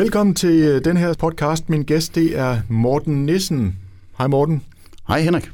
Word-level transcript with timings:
Velkommen 0.00 0.34
til 0.34 0.50
øh, 0.50 0.84
den 0.84 0.96
her 0.96 1.14
podcast. 1.14 1.68
Min 1.68 1.82
gæst 1.82 2.14
det 2.14 2.38
er 2.38 2.60
Morten 2.68 3.26
Nissen. 3.26 3.76
Hej 4.18 4.26
Morten. 4.26 4.62
Hej 5.08 5.20
Henrik. 5.20 5.50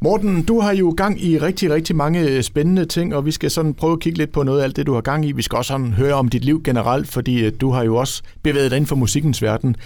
Morten, 0.00 0.42
du 0.42 0.60
har 0.60 0.74
jo 0.74 0.94
gang 0.96 1.24
i 1.24 1.38
rigtig, 1.38 1.70
rigtig 1.70 1.96
mange 1.96 2.20
øh, 2.20 2.42
spændende 2.42 2.84
ting, 2.84 3.14
og 3.14 3.26
vi 3.26 3.30
skal 3.30 3.50
sådan 3.50 3.74
prøve 3.74 3.92
at 3.92 4.00
kigge 4.00 4.18
lidt 4.18 4.32
på 4.32 4.42
noget 4.42 4.60
af 4.60 4.64
alt 4.64 4.76
det, 4.76 4.86
du 4.86 4.94
har 4.94 5.00
gang 5.00 5.26
i. 5.26 5.32
Vi 5.32 5.42
skal 5.42 5.56
også 5.56 5.68
sådan 5.68 5.92
høre 5.92 6.14
om 6.14 6.28
dit 6.28 6.44
liv 6.44 6.62
generelt, 6.62 7.08
fordi 7.08 7.44
øh, 7.44 7.52
du 7.60 7.70
har 7.70 7.84
jo 7.84 7.96
også 7.96 8.22
bevæget 8.42 8.70
dig 8.70 8.76
inden 8.76 8.88
for 8.88 8.96
musikkens 8.96 9.42
verden. 9.42 9.76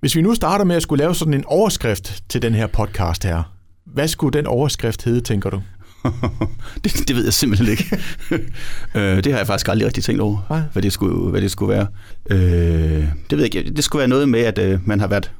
Hvis 0.00 0.16
vi 0.16 0.22
nu 0.22 0.34
starter 0.34 0.64
med 0.64 0.76
at 0.76 0.82
skulle 0.82 1.02
lave 1.02 1.14
sådan 1.14 1.34
en 1.34 1.44
overskrift 1.46 2.22
til 2.28 2.42
den 2.42 2.54
her 2.54 2.66
podcast 2.66 3.24
her, 3.24 3.42
hvad 3.84 4.08
skulle 4.08 4.38
den 4.38 4.46
overskrift 4.46 5.04
hedde, 5.04 5.20
tænker 5.20 5.50
du? 5.50 5.62
det, 6.84 7.08
det 7.08 7.16
ved 7.16 7.24
jeg 7.24 7.32
simpelthen 7.32 7.68
ikke. 7.68 7.98
øh, 8.94 9.24
det 9.24 9.32
har 9.32 9.38
jeg 9.38 9.46
faktisk 9.46 9.68
aldrig 9.68 9.86
rigtig 9.86 10.04
tænkt 10.04 10.20
over, 10.20 10.46
Nej. 10.50 10.60
hvad 10.72 10.82
det 10.82 10.92
skulle, 10.92 11.30
hvad 11.30 11.40
det 11.40 11.50
skulle 11.50 11.74
være. 11.74 11.86
Øh, 12.30 13.04
det 13.30 13.38
ved 13.38 13.38
jeg 13.38 13.54
ikke. 13.54 13.70
Det 13.70 13.84
skulle 13.84 14.00
være 14.00 14.08
noget 14.08 14.28
med, 14.28 14.40
at 14.40 14.58
øh, 14.58 14.88
man 14.88 15.00
har 15.00 15.06
været... 15.06 15.32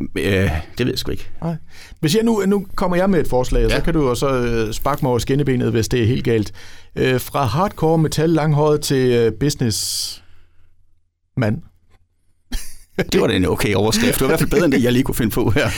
Øh, 0.00 0.50
det 0.78 0.86
ved 0.86 0.92
jeg 0.92 0.98
sgu 0.98 1.10
ikke. 1.10 1.30
Nej. 1.42 1.56
Hvis 2.00 2.14
jeg 2.14 2.24
nu, 2.24 2.42
nu 2.46 2.66
kommer 2.74 2.96
jeg 2.96 3.10
med 3.10 3.20
et 3.20 3.28
forslag, 3.28 3.62
ja. 3.62 3.76
så 3.76 3.82
kan 3.82 3.94
du 3.94 4.08
også 4.08 4.28
øh, 4.28 4.72
sparke 4.72 5.02
mig 5.02 5.10
over 5.10 5.18
skinnebenet, 5.18 5.70
hvis 5.70 5.88
det 5.88 6.02
er 6.02 6.06
helt 6.06 6.24
galt. 6.24 6.52
Øh, 6.96 7.20
fra 7.20 7.44
hardcore 7.44 7.98
metal 7.98 8.30
langhåret 8.30 8.80
til 8.80 9.12
øh, 9.12 9.32
business 9.32 10.22
mand. 11.36 11.62
Det 13.12 13.20
var 13.20 13.26
da 13.26 13.34
en 13.34 13.46
okay 13.46 13.74
overskrift. 13.74 14.14
Det 14.14 14.20
var 14.20 14.26
i 14.26 14.30
hvert 14.30 14.40
fald 14.40 14.50
bedre 14.50 14.64
end 14.64 14.72
det, 14.72 14.82
jeg 14.82 14.92
lige 14.92 15.02
kunne 15.02 15.14
finde 15.14 15.30
på 15.30 15.50
her. 15.50 15.68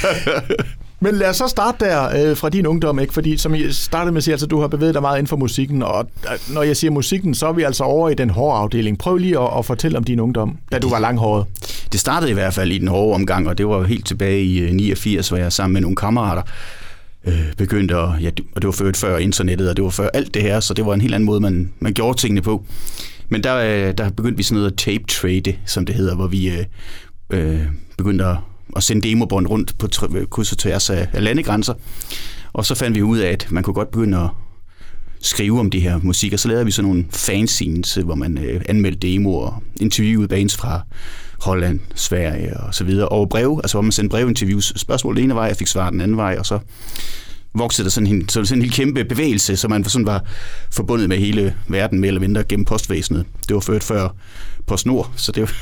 Men 1.01 1.15
lad 1.15 1.29
os 1.29 1.37
så 1.37 1.49
starte 1.49 1.85
der 1.85 2.31
øh, 2.31 2.37
fra 2.37 2.49
din 2.49 2.67
ungdom, 2.67 2.99
ikke? 2.99 3.15
fordi 3.15 3.37
som 3.37 3.55
jeg 3.55 3.75
startede 3.75 4.13
med 4.13 4.19
at 4.19 4.25
sige, 4.25 4.33
altså, 4.33 4.47
du 4.47 4.61
har 4.61 4.69
bevæget 4.69 4.95
dig 4.95 5.03
meget 5.03 5.19
inden 5.19 5.29
for 5.29 5.37
musikken, 5.37 5.83
og 5.83 6.11
øh, 6.33 6.55
når 6.55 6.63
jeg 6.63 6.77
siger 6.77 6.91
musikken, 6.91 7.35
så 7.35 7.47
er 7.47 7.53
vi 7.53 7.63
altså 7.63 7.85
over 7.85 8.09
i 8.11 8.15
den 8.15 8.31
hårde 8.31 8.59
afdeling. 8.59 8.99
Prøv 8.99 9.17
lige 9.17 9.39
at, 9.39 9.49
at 9.59 9.67
fortælle 9.67 9.99
om 9.99 10.05
din 10.05 10.21
ungdom, 10.21 10.59
da 10.73 10.79
du 10.79 10.89
var 10.89 10.99
langhåret. 10.99 11.47
Det 11.93 12.01
startede 12.01 12.31
i 12.31 12.35
hvert 12.35 12.55
fald 12.55 12.73
i 12.73 12.79
den 12.79 12.89
hårde 12.89 13.15
omgang, 13.15 13.49
og 13.49 13.59
det 13.59 13.67
var 13.67 13.85
helt 13.85 14.07
tilbage 14.07 14.45
i 14.45 14.73
89, 14.73 15.27
øh, 15.27 15.31
hvor 15.31 15.43
jeg 15.43 15.53
sammen 15.53 15.73
med 15.73 15.81
nogle 15.81 15.97
kammerater 15.97 16.43
øh, 17.27 17.53
begyndte 17.57 17.97
at, 17.97 18.09
ja, 18.23 18.31
og 18.55 18.63
det 18.63 18.67
var 18.67 18.73
før, 18.73 18.93
før 18.95 19.19
internettet, 19.19 19.71
og 19.71 19.77
det 19.77 19.85
var 19.85 19.91
før 19.91 20.09
alt 20.15 20.35
det 20.35 20.43
her, 20.43 20.61
så 20.61 20.75
det 20.75 20.87
var 20.87 20.95
en 20.95 21.01
helt 21.01 21.15
anden 21.15 21.27
måde, 21.27 21.41
man, 21.41 21.73
man 21.79 21.93
gjorde 21.93 22.19
tingene 22.19 22.43
på. 22.43 22.65
Men 23.29 23.43
der, 23.43 23.57
øh, 23.57 23.95
der 23.99 24.11
begyndte 24.11 24.37
vi 24.37 24.43
sådan 24.43 24.59
noget 24.59 24.71
at 24.71 24.79
tape 24.79 25.05
trade, 25.09 25.57
som 25.67 25.87
det 25.87 25.95
hedder, 25.95 26.15
hvor 26.15 26.27
vi 26.27 26.51
øh, 27.31 27.61
begyndte 27.97 28.25
at 28.25 28.37
at 28.77 28.83
sende 28.83 29.09
demobånd 29.09 29.47
rundt 29.47 29.79
på 29.79 29.89
øh, 30.17 30.27
kryds 30.27 30.53
og 30.53 30.59
tværs 30.59 30.91
af, 30.91 31.09
af 31.13 31.25
landegrænser. 31.25 31.75
Og 32.53 32.67
så 32.67 32.75
fandt 32.75 32.97
vi 32.97 33.03
ud 33.03 33.19
af, 33.19 33.33
at 33.33 33.47
man 33.51 33.63
kunne 33.63 33.75
godt 33.75 33.91
begynde 33.91 34.19
at 34.19 34.29
skrive 35.21 35.61
om 35.61 35.71
de 35.71 35.81
her 35.81 35.99
musik, 36.03 36.33
og 36.33 36.39
så 36.39 36.49
lavede 36.49 36.65
vi 36.65 36.71
sådan 36.71 36.89
nogle 36.89 37.07
fanscenes, 37.11 37.97
øh, 37.97 38.05
hvor 38.05 38.15
man 38.15 38.39
øh, 38.39 38.61
anmeldte 38.69 39.09
demoer 39.09 39.47
og 39.47 39.63
interviewede 39.81 40.29
bands 40.29 40.57
fra 40.57 40.81
Holland, 41.41 41.81
Sverige 41.95 42.57
og 42.57 42.75
så 42.75 42.85
videre, 42.85 43.09
og 43.09 43.29
brev, 43.29 43.61
altså 43.63 43.77
hvor 43.77 43.83
man 43.83 43.93
sendte 43.93 44.11
brevinterviews, 44.11 44.73
spørgsmål 44.77 45.17
den 45.17 45.25
ene 45.25 45.35
vej, 45.35 45.45
jeg 45.45 45.57
fik 45.57 45.67
svar 45.67 45.91
den 45.91 46.01
anden 46.01 46.17
vej, 46.17 46.37
og 46.39 46.47
så 46.47 46.59
voksede 47.55 47.85
der 47.85 47.91
sådan 47.91 48.07
en, 48.07 48.29
så 48.29 48.45
sådan 48.45 48.63
en 48.63 48.71
kæmpe 48.71 49.05
bevægelse, 49.05 49.57
så 49.57 49.69
man 49.69 49.85
sådan 49.85 50.07
var 50.07 50.25
forbundet 50.71 51.09
med 51.09 51.19
hele 51.19 51.55
verden 51.69 52.01
mere 52.01 52.09
eller 52.09 52.21
mindre 52.21 52.45
gennem 52.45 52.65
postvæsenet. 52.65 53.27
Det 53.49 53.55
var 53.55 53.61
ført 53.61 53.85
før 53.85 54.09
PostNord, 54.67 55.13
så 55.17 55.33
det 55.33 55.41
var, 55.41 55.53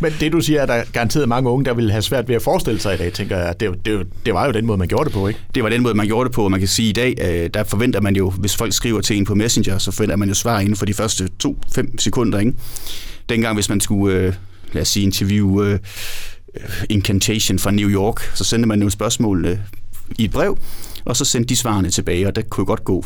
men 0.00 0.12
det 0.20 0.32
du 0.32 0.40
siger, 0.40 0.62
er 0.62 0.66
der 0.66 0.82
garanteret 0.92 1.28
mange 1.28 1.50
unge, 1.50 1.64
der 1.64 1.74
vil 1.74 1.90
have 1.90 2.02
svært 2.02 2.28
ved 2.28 2.34
at 2.34 2.42
forestille 2.42 2.80
sig 2.80 2.94
i 2.94 2.96
dag, 2.96 3.12
tænker 3.12 3.38
jeg. 3.38 3.60
Det, 3.60 3.74
det, 3.84 4.06
det 4.26 4.34
var 4.34 4.46
jo 4.46 4.52
den 4.52 4.66
måde, 4.66 4.78
man 4.78 4.88
gjorde 4.88 5.04
det 5.04 5.12
på, 5.12 5.28
ikke? 5.28 5.40
Det 5.54 5.62
var 5.62 5.68
den 5.68 5.82
måde, 5.82 5.94
man 5.94 6.06
gjorde 6.06 6.28
det 6.28 6.34
på, 6.34 6.44
og 6.44 6.50
man 6.50 6.60
kan 6.60 6.68
sige, 6.68 6.88
i 6.88 6.92
dag, 6.92 7.14
øh, 7.20 7.50
der 7.54 7.64
forventer 7.64 8.00
man 8.00 8.16
jo, 8.16 8.30
hvis 8.30 8.56
folk 8.56 8.72
skriver 8.72 9.00
til 9.00 9.16
en 9.16 9.24
på 9.24 9.34
Messenger, 9.34 9.78
så 9.78 9.90
forventer 9.90 10.16
man 10.16 10.28
jo 10.28 10.34
svar 10.34 10.60
inden 10.60 10.76
for 10.76 10.86
de 10.86 10.94
første 10.94 11.28
2-5 11.46 11.98
sekunder, 11.98 12.38
ikke? 12.38 12.52
Dengang, 13.28 13.54
hvis 13.54 13.68
man 13.68 13.80
skulle, 13.80 14.16
øh, 14.16 14.34
lad 14.72 14.82
os 14.82 14.88
sige, 14.88 15.04
interview 15.04 15.62
uh, 15.62 15.70
øh, 15.70 15.78
Incantation 16.88 17.58
fra 17.58 17.70
New 17.70 17.88
York, 17.88 18.20
så 18.34 18.44
sendte 18.44 18.68
man 18.68 18.82
jo 18.82 18.90
spørgsmålene 18.90 19.48
øh, 19.48 19.58
i 20.18 20.24
et 20.24 20.30
brev, 20.30 20.58
og 21.04 21.16
så 21.16 21.24
sendte 21.24 21.48
de 21.48 21.56
svarene 21.56 21.90
tilbage, 21.90 22.26
og 22.26 22.36
der 22.36 22.42
kunne 22.42 22.66
godt 22.66 22.84
gå 22.84 23.04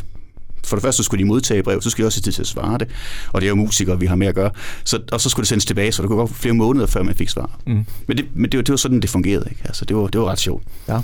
for 0.67 0.77
det 0.77 0.83
første 0.83 1.03
skulle 1.03 1.25
de 1.25 1.29
modtage 1.29 1.63
brev, 1.63 1.83
så 1.83 1.91
skulle 1.91 2.05
de 2.05 2.09
også 2.09 2.19
have 2.19 2.23
tid 2.23 2.33
til 2.33 2.43
at 2.43 2.47
svare 2.47 2.79
det. 2.79 2.89
Og 3.33 3.41
det 3.41 3.47
er 3.47 3.49
jo 3.49 3.55
musikere, 3.55 4.01
vi 4.01 4.07
har 4.07 4.17
med 4.17 4.27
at 4.27 4.35
gøre. 4.35 4.51
Så, 4.85 5.01
og 5.13 5.21
så 5.21 5.31
skulle 5.31 5.45
det 5.45 5.49
sendes 5.49 5.65
tilbage, 5.65 5.93
så 5.93 6.03
det 6.03 6.09
kunne 6.09 6.19
gå 6.19 6.27
flere 6.27 6.55
måneder, 6.55 6.87
før 6.87 7.03
man 7.03 7.15
fik 7.15 7.29
svar. 7.29 7.61
Mm. 7.67 7.85
Men, 8.07 8.17
det, 8.17 8.27
men 8.35 8.53
det, 8.53 8.59
var, 8.59 8.63
det 8.63 8.73
var 8.73 8.77
sådan, 8.77 9.01
det 9.01 9.11
fungerede. 9.11 9.47
Ikke? 9.51 9.63
Altså, 9.65 9.85
det, 9.85 9.97
var, 9.97 10.07
det 10.07 10.21
var 10.21 10.27
ret 10.27 10.39
sjovt. 10.39 10.63
Ja. 10.89 10.99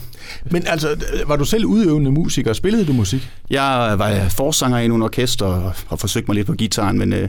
Men 0.51 0.67
altså, 0.67 0.97
var 1.27 1.37
du 1.37 1.45
selv 1.45 1.67
udøvende 1.67 2.11
musiker? 2.11 2.53
Spillede 2.53 2.87
du 2.87 2.93
musik? 2.93 3.31
Jeg 3.51 3.95
var 3.99 4.29
forsanger 4.29 4.79
i 4.79 4.89
nogle 4.89 5.05
orkester 5.05 5.47
og 5.47 5.73
har 5.89 5.97
forsøgt 5.97 6.29
mig 6.29 6.35
lidt 6.35 6.47
på 6.47 6.53
gitaren, 6.53 6.99
men, 6.99 7.13
øh, 7.13 7.29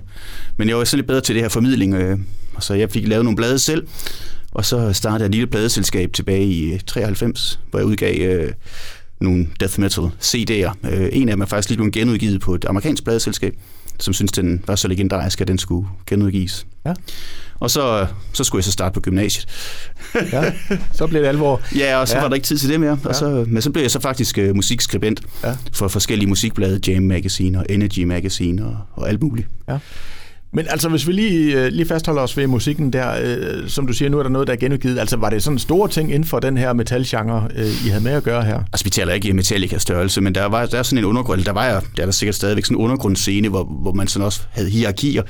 men 0.57 0.69
jeg 0.69 0.78
var 0.78 0.84
selv 0.84 0.97
lidt 0.97 1.07
bedre 1.07 1.22
til 1.22 1.36
det 1.36 1.42
her 1.44 1.50
formidling. 1.50 1.94
Øh, 1.94 2.19
så 2.59 2.74
jeg 2.74 2.92
fik 2.92 3.07
lavet 3.07 3.24
nogle 3.24 3.36
blade 3.36 3.59
selv, 3.59 3.88
og 4.52 4.66
så 4.66 4.94
startede 4.94 5.19
jeg 5.19 5.25
et 5.25 5.31
lille 5.31 5.47
pladeselskab 5.47 6.13
tilbage 6.13 6.46
i 6.46 6.78
93, 6.88 7.59
hvor 7.69 7.80
jeg 7.80 7.86
udgav 7.86 8.22
øh, 8.22 8.52
nogle 9.22 9.48
death 9.59 9.80
metal 9.80 10.03
CD'er. 10.22 10.74
Øh, 10.92 11.09
en 11.12 11.30
af 11.30 11.36
dem 11.36 11.42
er 11.42 11.46
faktisk 11.46 11.70
lige 11.70 11.78
blevet 11.78 11.94
genudgivet 11.94 12.42
på 12.42 12.56
et 12.56 12.66
amerikansk 12.66 13.03
pladeselskab, 13.03 13.56
som 14.00 14.14
synes 14.14 14.31
den 14.31 14.64
var 14.68 14.76
så 14.76 14.88
legendarisk, 14.88 15.42
at 15.42 15.48
den 15.48 15.58
skulle 15.58 15.88
genudgives. 16.08 16.68
Ja. 16.86 16.94
Og 17.59 17.72
så, 17.72 18.08
så 18.34 18.44
skulle 18.44 18.59
jeg 18.59 18.64
så 18.64 18.72
starte 18.72 18.94
på 18.94 19.00
gymnasiet. 19.00 19.46
ja, 20.31 20.54
så 20.92 21.08
blev 21.08 21.22
det 21.22 21.28
alvor. 21.28 21.62
Ja, 21.78 21.98
og 21.98 22.08
så 22.08 22.16
ja. 22.16 22.22
var 22.22 22.28
der 22.28 22.36
ikke 22.36 22.46
tid 22.46 22.58
til 22.58 22.70
det 22.70 22.80
mere. 22.80 23.00
Og 23.04 23.16
så, 23.16 23.46
men 23.48 23.62
så 23.62 23.72
blev 23.72 23.81
jeg 23.81 23.92
så 23.92 24.00
faktisk 24.00 24.40
uh, 24.50 24.56
musikskribent 24.56 25.22
ja. 25.44 25.56
for 25.74 25.88
forskellige 25.88 26.30
musikblade, 26.30 26.80
Jam 26.88 27.04
Magazine 27.04 27.59
og 27.59 27.66
Energy 27.70 28.04
Magazine 28.04 28.66
og, 28.66 28.78
og 28.94 29.09
alt 29.09 29.22
muligt. 29.24 29.48
Ja. 29.70 29.78
Men 30.56 30.68
altså, 30.70 30.90
hvis 30.90 31.08
vi 31.08 31.12
lige, 31.12 31.66
øh, 31.66 31.72
lige 31.72 31.86
fastholder 31.86 32.22
os 32.22 32.38
ved 32.38 32.48
musikken 32.48 32.94
der, 32.94 33.16
øh, 33.24 33.70
som 33.70 33.88
du 33.88 33.94
siger, 33.94 34.10
nu 34.10 34.20
er 34.20 34.24
der 34.24 34.30
noget, 34.30 34.48
der 34.48 34.54
er 34.54 34.58
genudgivet. 34.58 35.00
Altså, 35.00 35.18
var 35.18 35.30
det 35.30 35.44
sådan 35.44 35.60
store 35.60 35.90
ting 35.90 36.14
inden 36.14 36.28
for 36.28 36.40
den 36.40 36.58
her 36.58 36.74
metalgenre, 36.74 37.48
øh, 37.56 37.86
I 37.86 37.90
havde 37.90 38.04
med 38.04 38.12
at 38.12 38.24
gøre 38.24 38.44
her? 38.44 38.60
Altså, 38.74 38.84
vi 38.84 38.90
taler 38.90 39.14
ikke 39.14 39.28
i 39.28 39.32
Metallica 39.32 39.78
størrelse, 39.78 40.22
men 40.22 40.36
der 40.36 40.46
var 40.46 40.66
der 40.66 40.80
er 40.80 40.84
sådan 40.84 40.98
en 40.98 41.06
undergrund, 41.06 41.44
der 41.44 41.52
var 41.52 41.84
der 41.98 42.02
er 42.02 42.06
der 42.06 42.12
sikkert 42.12 42.36
stadigvæk 42.36 42.66
sådan 42.66 42.78
en 42.78 42.84
undergrundsscene, 42.84 43.50
hvor, 43.50 43.64
hvor 43.64 43.94
man 43.94 44.08
sådan 44.08 44.26
også 44.26 44.42
havde 44.50 44.70
hierarkier. 44.70 45.24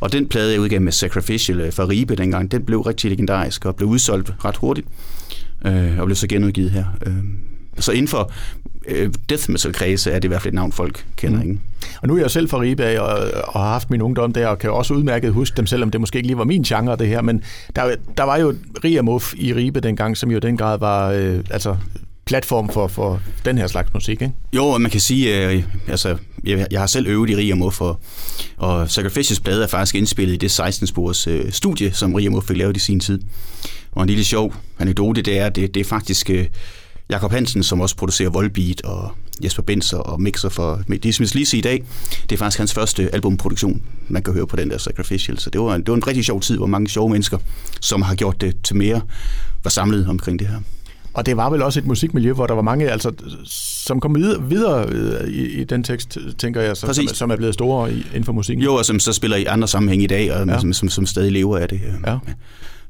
Og 0.00 0.12
den 0.12 0.28
plade, 0.28 0.52
jeg 0.52 0.60
udgav 0.60 0.80
med 0.80 0.92
Sacrificial 0.92 1.60
øh, 1.60 1.72
fra 1.72 1.84
Ribe 1.84 2.16
dengang, 2.16 2.50
den 2.50 2.64
blev 2.64 2.80
rigtig 2.80 3.10
legendarisk 3.10 3.64
og 3.64 3.76
blev 3.76 3.88
udsolgt 3.88 4.32
ret 4.44 4.56
hurtigt. 4.56 4.86
Øh, 5.66 5.98
og 5.98 6.06
blev 6.06 6.16
så 6.16 6.26
genudgivet 6.26 6.70
her. 6.70 6.84
Øh, 7.06 7.12
så 7.78 7.92
inden 7.92 8.08
for 8.08 8.32
øh, 8.88 9.12
death 9.28 9.50
metal 9.50 9.72
kredse 9.72 10.10
er 10.10 10.14
det 10.14 10.24
i 10.24 10.28
hvert 10.28 10.42
fald 10.42 10.52
et 10.52 10.54
navn, 10.54 10.72
folk 10.72 11.06
kender. 11.16 11.42
Mm. 11.42 11.50
Ikke? 11.50 11.60
Og 12.02 12.08
nu 12.08 12.16
er 12.16 12.20
jeg 12.20 12.30
selv 12.30 12.48
fra 12.48 12.60
Ribe 12.60 13.00
og, 13.00 13.30
og 13.44 13.60
har 13.60 13.72
haft 13.72 13.90
min 13.90 14.02
ungdom 14.02 14.32
der, 14.32 14.46
og 14.46 14.58
kan 14.58 14.70
også 14.70 14.94
udmærket 14.94 15.32
huske 15.32 15.56
dem, 15.56 15.66
selvom 15.66 15.90
det 15.90 16.00
måske 16.00 16.16
ikke 16.16 16.26
lige 16.26 16.38
var 16.38 16.44
min 16.44 16.62
genre, 16.62 16.96
det 16.96 17.08
her. 17.08 17.22
Men 17.22 17.42
der, 17.76 17.94
der 18.16 18.22
var 18.22 18.36
jo 18.36 18.54
Riamuf 18.84 19.34
i 19.36 19.54
Ribe 19.54 19.80
dengang, 19.80 20.16
som 20.16 20.30
jo 20.30 20.38
den 20.38 20.56
grad 20.56 20.78
var 20.78 21.10
øh, 21.10 21.40
altså 21.50 21.76
platform 22.26 22.68
for, 22.68 22.86
for 22.86 23.20
den 23.44 23.58
her 23.58 23.66
slags 23.66 23.94
musik, 23.94 24.22
ikke? 24.22 24.34
Jo, 24.52 24.78
man 24.78 24.90
kan 24.90 25.00
sige, 25.00 25.50
øh, 25.50 25.62
altså, 25.88 26.16
jeg, 26.44 26.66
jeg 26.70 26.80
har 26.80 26.86
selv 26.86 27.06
øvet 27.06 27.30
i 27.30 27.36
Riamuf, 27.36 27.80
og, 27.80 28.00
og 28.56 28.90
Sacrificious 28.90 29.40
plade 29.40 29.62
er 29.62 29.66
faktisk 29.66 29.94
indspillet 29.94 30.34
i 30.34 30.36
det 30.36 30.60
16-spors 30.60 31.26
øh, 31.26 31.52
studie, 31.52 31.92
som 31.92 32.14
Riamuf 32.14 32.44
fik 32.44 32.56
lavet 32.56 32.76
i 32.76 32.80
sin 32.80 33.00
tid. 33.00 33.20
Og 33.92 34.02
en 34.02 34.08
lille 34.08 34.24
sjov 34.24 34.54
anekdote, 34.78 35.22
det 35.22 35.38
er, 35.38 35.46
at 35.46 35.56
det, 35.56 35.74
det 35.74 35.80
er 35.80 35.84
faktisk... 35.84 36.30
Øh, 36.30 36.46
Jakob 37.10 37.32
Hansen, 37.32 37.62
som 37.62 37.80
også 37.80 37.96
producerer 37.96 38.30
Volbeat 38.30 38.80
og 38.84 39.10
Jesper 39.44 39.62
Benzer 39.62 39.98
og 39.98 40.22
mixer 40.22 40.48
for 40.48 40.82
Dismiss 41.02 41.34
Lise 41.34 41.58
i 41.58 41.60
dag. 41.60 41.84
Det 42.22 42.32
er 42.32 42.36
faktisk 42.36 42.58
hans 42.58 42.74
første 42.74 43.14
albumproduktion, 43.14 43.82
man 44.08 44.22
kan 44.22 44.34
høre 44.34 44.46
på 44.46 44.56
den 44.56 44.70
der 44.70 44.78
Sacrificial. 44.78 45.38
Så 45.38 45.50
det 45.50 45.60
var, 45.60 45.74
en, 45.74 45.80
det 45.80 45.88
var 45.88 45.96
en 45.96 46.06
rigtig 46.06 46.24
sjov 46.24 46.40
tid, 46.40 46.56
hvor 46.56 46.66
mange 46.66 46.88
sjove 46.88 47.10
mennesker, 47.10 47.38
som 47.80 48.02
har 48.02 48.14
gjort 48.14 48.40
det 48.40 48.56
til 48.64 48.76
mere, 48.76 49.00
var 49.62 49.70
samlet 49.70 50.08
omkring 50.08 50.38
det 50.38 50.48
her. 50.48 50.58
Og 51.14 51.26
det 51.26 51.36
var 51.36 51.50
vel 51.50 51.62
også 51.62 51.80
et 51.80 51.86
musikmiljø, 51.86 52.32
hvor 52.32 52.46
der 52.46 52.54
var 52.54 52.62
mange, 52.62 52.90
altså, 52.90 53.12
som 53.46 54.00
kom 54.00 54.14
videre, 54.14 54.42
videre 54.48 54.88
øh, 54.88 55.28
i, 55.28 55.60
i 55.60 55.64
den 55.64 55.84
tekst, 55.84 56.18
tænker 56.38 56.60
jeg, 56.60 56.76
som, 56.76 56.94
som, 56.94 57.08
som 57.08 57.30
er 57.30 57.36
blevet 57.36 57.54
store 57.54 57.92
inden 57.92 58.24
for 58.24 58.32
musikken. 58.32 58.64
Jo, 58.64 58.74
og 58.74 58.84
som 58.84 59.00
så 59.00 59.12
spiller 59.12 59.36
i 59.36 59.44
andre 59.44 59.68
sammenhæng 59.68 60.02
i 60.02 60.06
dag, 60.06 60.32
og 60.32 60.46
ja. 60.46 60.60
som, 60.60 60.72
som, 60.72 60.88
som 60.88 61.06
stadig 61.06 61.32
lever 61.32 61.58
af 61.58 61.68
det. 61.68 61.80
Ja. 62.06 62.18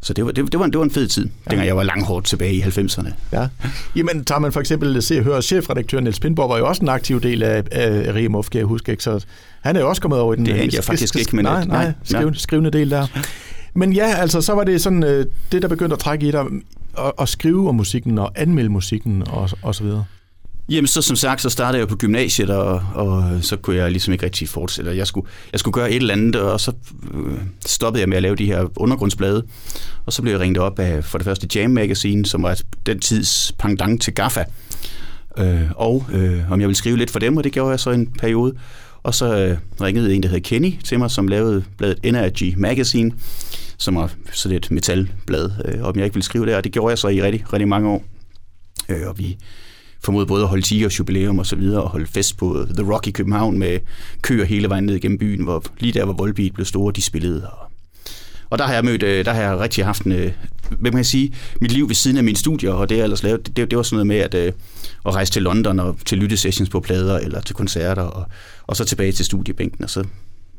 Så 0.03 0.13
det 0.13 0.25
var, 0.25 0.33
det, 0.33 0.53
det, 0.53 0.59
var, 0.59 0.65
en, 0.65 0.71
det 0.71 0.79
var 0.79 0.85
en 0.85 0.91
fed 0.91 1.09
tid, 1.09 1.25
ja. 1.25 1.51
dengang 1.51 1.67
jeg 1.67 1.77
var 1.77 1.83
langhårdt 1.83 2.27
tilbage 2.27 2.55
i 2.55 2.61
90'erne. 2.61 3.09
Ja. 3.33 3.49
Jamen, 3.97 4.25
tager 4.25 4.39
man 4.39 4.53
for 4.53 4.61
eksempel 4.61 5.03
se 5.03 5.19
og 5.19 5.25
høre, 5.25 5.43
chefredaktør 5.43 6.01
Niels 6.01 6.21
Pindborg 6.21 6.49
var 6.49 6.59
jo 6.59 6.69
også 6.69 6.83
en 6.83 6.89
aktiv 6.89 7.21
del 7.21 7.43
af, 7.43 7.63
af 7.73 8.15
Riemov, 8.15 8.45
kan 8.45 8.59
jeg 8.59 8.67
huske, 8.67 8.91
ikke? 8.91 9.03
så 9.03 9.25
han 9.61 9.77
er 9.77 9.81
jo 9.81 9.89
også 9.89 10.03
kommet 10.03 10.21
over 10.21 10.35
i 10.35 10.37
den. 10.37 10.47
Det 10.47 10.65
er 10.65 10.69
jeg 10.73 10.85
faktisk 10.85 11.17
ikke, 11.17 11.37
men... 11.37 11.45
Nej, 11.45 11.65
nej, 11.65 11.93
skriv, 12.05 12.35
skrivende 12.35 12.71
del 12.71 12.91
der. 12.91 13.07
Men 13.75 13.93
ja, 13.93 14.15
altså, 14.15 14.41
så 14.41 14.55
var 14.55 14.65
det 14.65 14.81
sådan, 14.81 15.05
øh, 15.05 15.27
det 15.53 15.63
der 15.63 15.69
begyndte 15.69 15.95
at 15.95 15.99
trække 15.99 16.29
i 16.29 16.31
dig, 16.31 16.45
at, 16.99 17.13
at 17.21 17.29
skrive 17.29 17.69
om 17.69 17.75
musikken 17.75 18.19
og 18.19 18.33
anmelde 18.35 18.69
musikken 18.69 19.23
og, 19.27 19.51
og 19.63 19.75
så 19.75 19.85
videre. 19.85 20.05
Jamen, 20.71 20.87
så 20.87 21.03
som 21.03 21.17
sagt, 21.17 21.41
så 21.41 21.51
startede 21.51 21.81
jeg 21.81 21.89
på 21.89 21.97
gymnasiet, 21.97 22.51
og, 22.51 22.83
og 22.95 23.39
så 23.43 23.57
kunne 23.57 23.77
jeg 23.77 23.91
ligesom 23.91 24.13
ikke 24.13 24.25
rigtig 24.25 24.49
fortsætte. 24.49 24.97
Jeg 24.97 25.07
skulle, 25.07 25.29
jeg 25.53 25.61
skulle 25.61 25.73
gøre 25.73 25.91
et 25.91 25.97
eller 25.97 26.15
andet, 26.15 26.37
og 26.37 26.61
så 26.61 26.73
øh, 27.15 27.39
stoppede 27.67 28.01
jeg 28.01 28.09
med 28.09 28.17
at 28.17 28.23
lave 28.23 28.37
de 28.37 28.47
her 28.47 28.67
undergrundsblade. 28.77 29.45
Og 30.07 30.13
så 30.13 30.23
blev 30.23 30.33
jeg 30.33 30.41
ringet 30.41 30.59
op 30.59 30.79
af 30.79 31.05
for 31.05 31.19
det 31.19 31.25
første 31.25 31.49
Jam 31.55 31.71
Magazine, 31.71 32.27
som 32.27 32.43
var 32.43 32.61
den 32.87 33.01
tids 33.01 33.53
pangdang 33.59 34.01
til 34.01 34.15
GAFFA. 34.15 34.45
Øh, 35.39 35.63
og 35.77 36.07
øh, 36.13 36.53
om 36.53 36.61
jeg 36.61 36.69
ville 36.69 36.77
skrive 36.77 36.97
lidt 36.97 37.11
for 37.11 37.19
dem, 37.19 37.37
og 37.37 37.45
det 37.45 37.53
gjorde 37.53 37.71
jeg 37.71 37.81
så 37.81 37.91
en 37.91 38.07
periode. 38.07 38.55
Og 39.03 39.15
så 39.15 39.39
øh, 39.39 39.59
ringede 39.81 40.15
en, 40.15 40.23
der 40.23 40.29
hed 40.29 40.41
Kenny 40.41 40.73
til 40.85 40.99
mig, 40.99 41.11
som 41.11 41.29
lavede 41.29 41.65
bladet 41.79 41.99
Energy 42.03 42.55
Magazine, 42.57 43.13
som 43.79 43.97
var 43.97 44.11
sådan 44.33 44.57
et 44.57 44.71
metalblad, 44.71 45.51
øh, 45.65 45.83
om 45.83 45.97
jeg 45.97 46.05
ikke 46.05 46.15
ville 46.15 46.25
skrive 46.25 46.47
der, 46.47 46.57
og 46.57 46.65
det 46.65 46.73
gjorde 46.73 46.91
jeg 46.91 46.99
så 46.99 47.09
i 47.09 47.23
rigtig, 47.23 47.53
rigtig 47.53 47.69
mange 47.69 47.89
år. 47.89 48.05
Øh, 48.89 49.09
og 49.09 49.19
vi 49.19 49.39
formodede 50.05 50.27
både 50.27 50.43
at 50.43 50.49
holde 50.49 50.63
10 50.63 50.85
års 50.85 50.99
jubilæum 50.99 51.39
og 51.39 51.47
så 51.47 51.57
videre, 51.57 51.83
og 51.83 51.89
holde 51.91 52.07
fest 52.07 52.37
på 52.37 52.67
The 52.77 52.93
Rock 52.93 53.07
i 53.07 53.11
København 53.11 53.59
med 53.59 53.79
køer 54.23 54.45
hele 54.45 54.69
vejen 54.69 54.85
ned 54.85 55.01
gennem 55.01 55.19
byen, 55.19 55.45
hvor 55.45 55.65
lige 55.79 55.93
der, 55.93 56.05
hvor 56.05 56.15
Volbeat 56.15 56.55
blev 56.55 56.67
store, 56.67 56.93
de 56.97 57.03
spillede. 57.03 57.51
Og, 57.51 57.71
og 58.51 58.59
der 58.59 58.67
har 58.67 58.75
jeg 58.75 58.85
mødt, 58.85 59.03
øh, 59.03 59.25
der 59.25 59.33
har 59.33 59.43
jeg 59.43 59.59
rigtig 59.59 59.85
haft 59.85 60.03
en, 60.03 60.13
øh, 60.13 60.33
hvad 60.79 60.93
man 60.93 60.99
kan 60.99 61.05
sige, 61.05 61.35
mit 61.61 61.73
liv 61.73 61.89
ved 61.89 61.95
siden 61.95 62.17
af 62.17 62.25
mine 62.25 62.37
studier, 62.37 62.73
og 62.73 62.89
det 62.89 62.97
jeg 62.97 63.05
ellers 63.05 63.23
lavede, 63.23 63.43
det, 63.43 63.71
det 63.71 63.77
var 63.77 63.83
sådan 63.83 63.95
noget 63.95 64.07
med 64.07 64.17
at, 64.17 64.35
øh, 64.35 64.53
at 65.07 65.15
rejse 65.15 65.33
til 65.33 65.43
London 65.43 65.81
og 65.81 65.97
til 66.05 66.19
lyttesessions 66.19 66.71
på 66.71 66.81
plader, 66.81 67.19
eller 67.19 67.41
til 67.41 67.57
koncerter, 67.57 68.03
og, 68.03 68.27
og 68.67 68.77
så 68.77 68.85
tilbage 68.85 69.13
til 69.13 69.25
studiebænken, 69.25 69.85
og 69.85 69.91
så, 69.91 70.05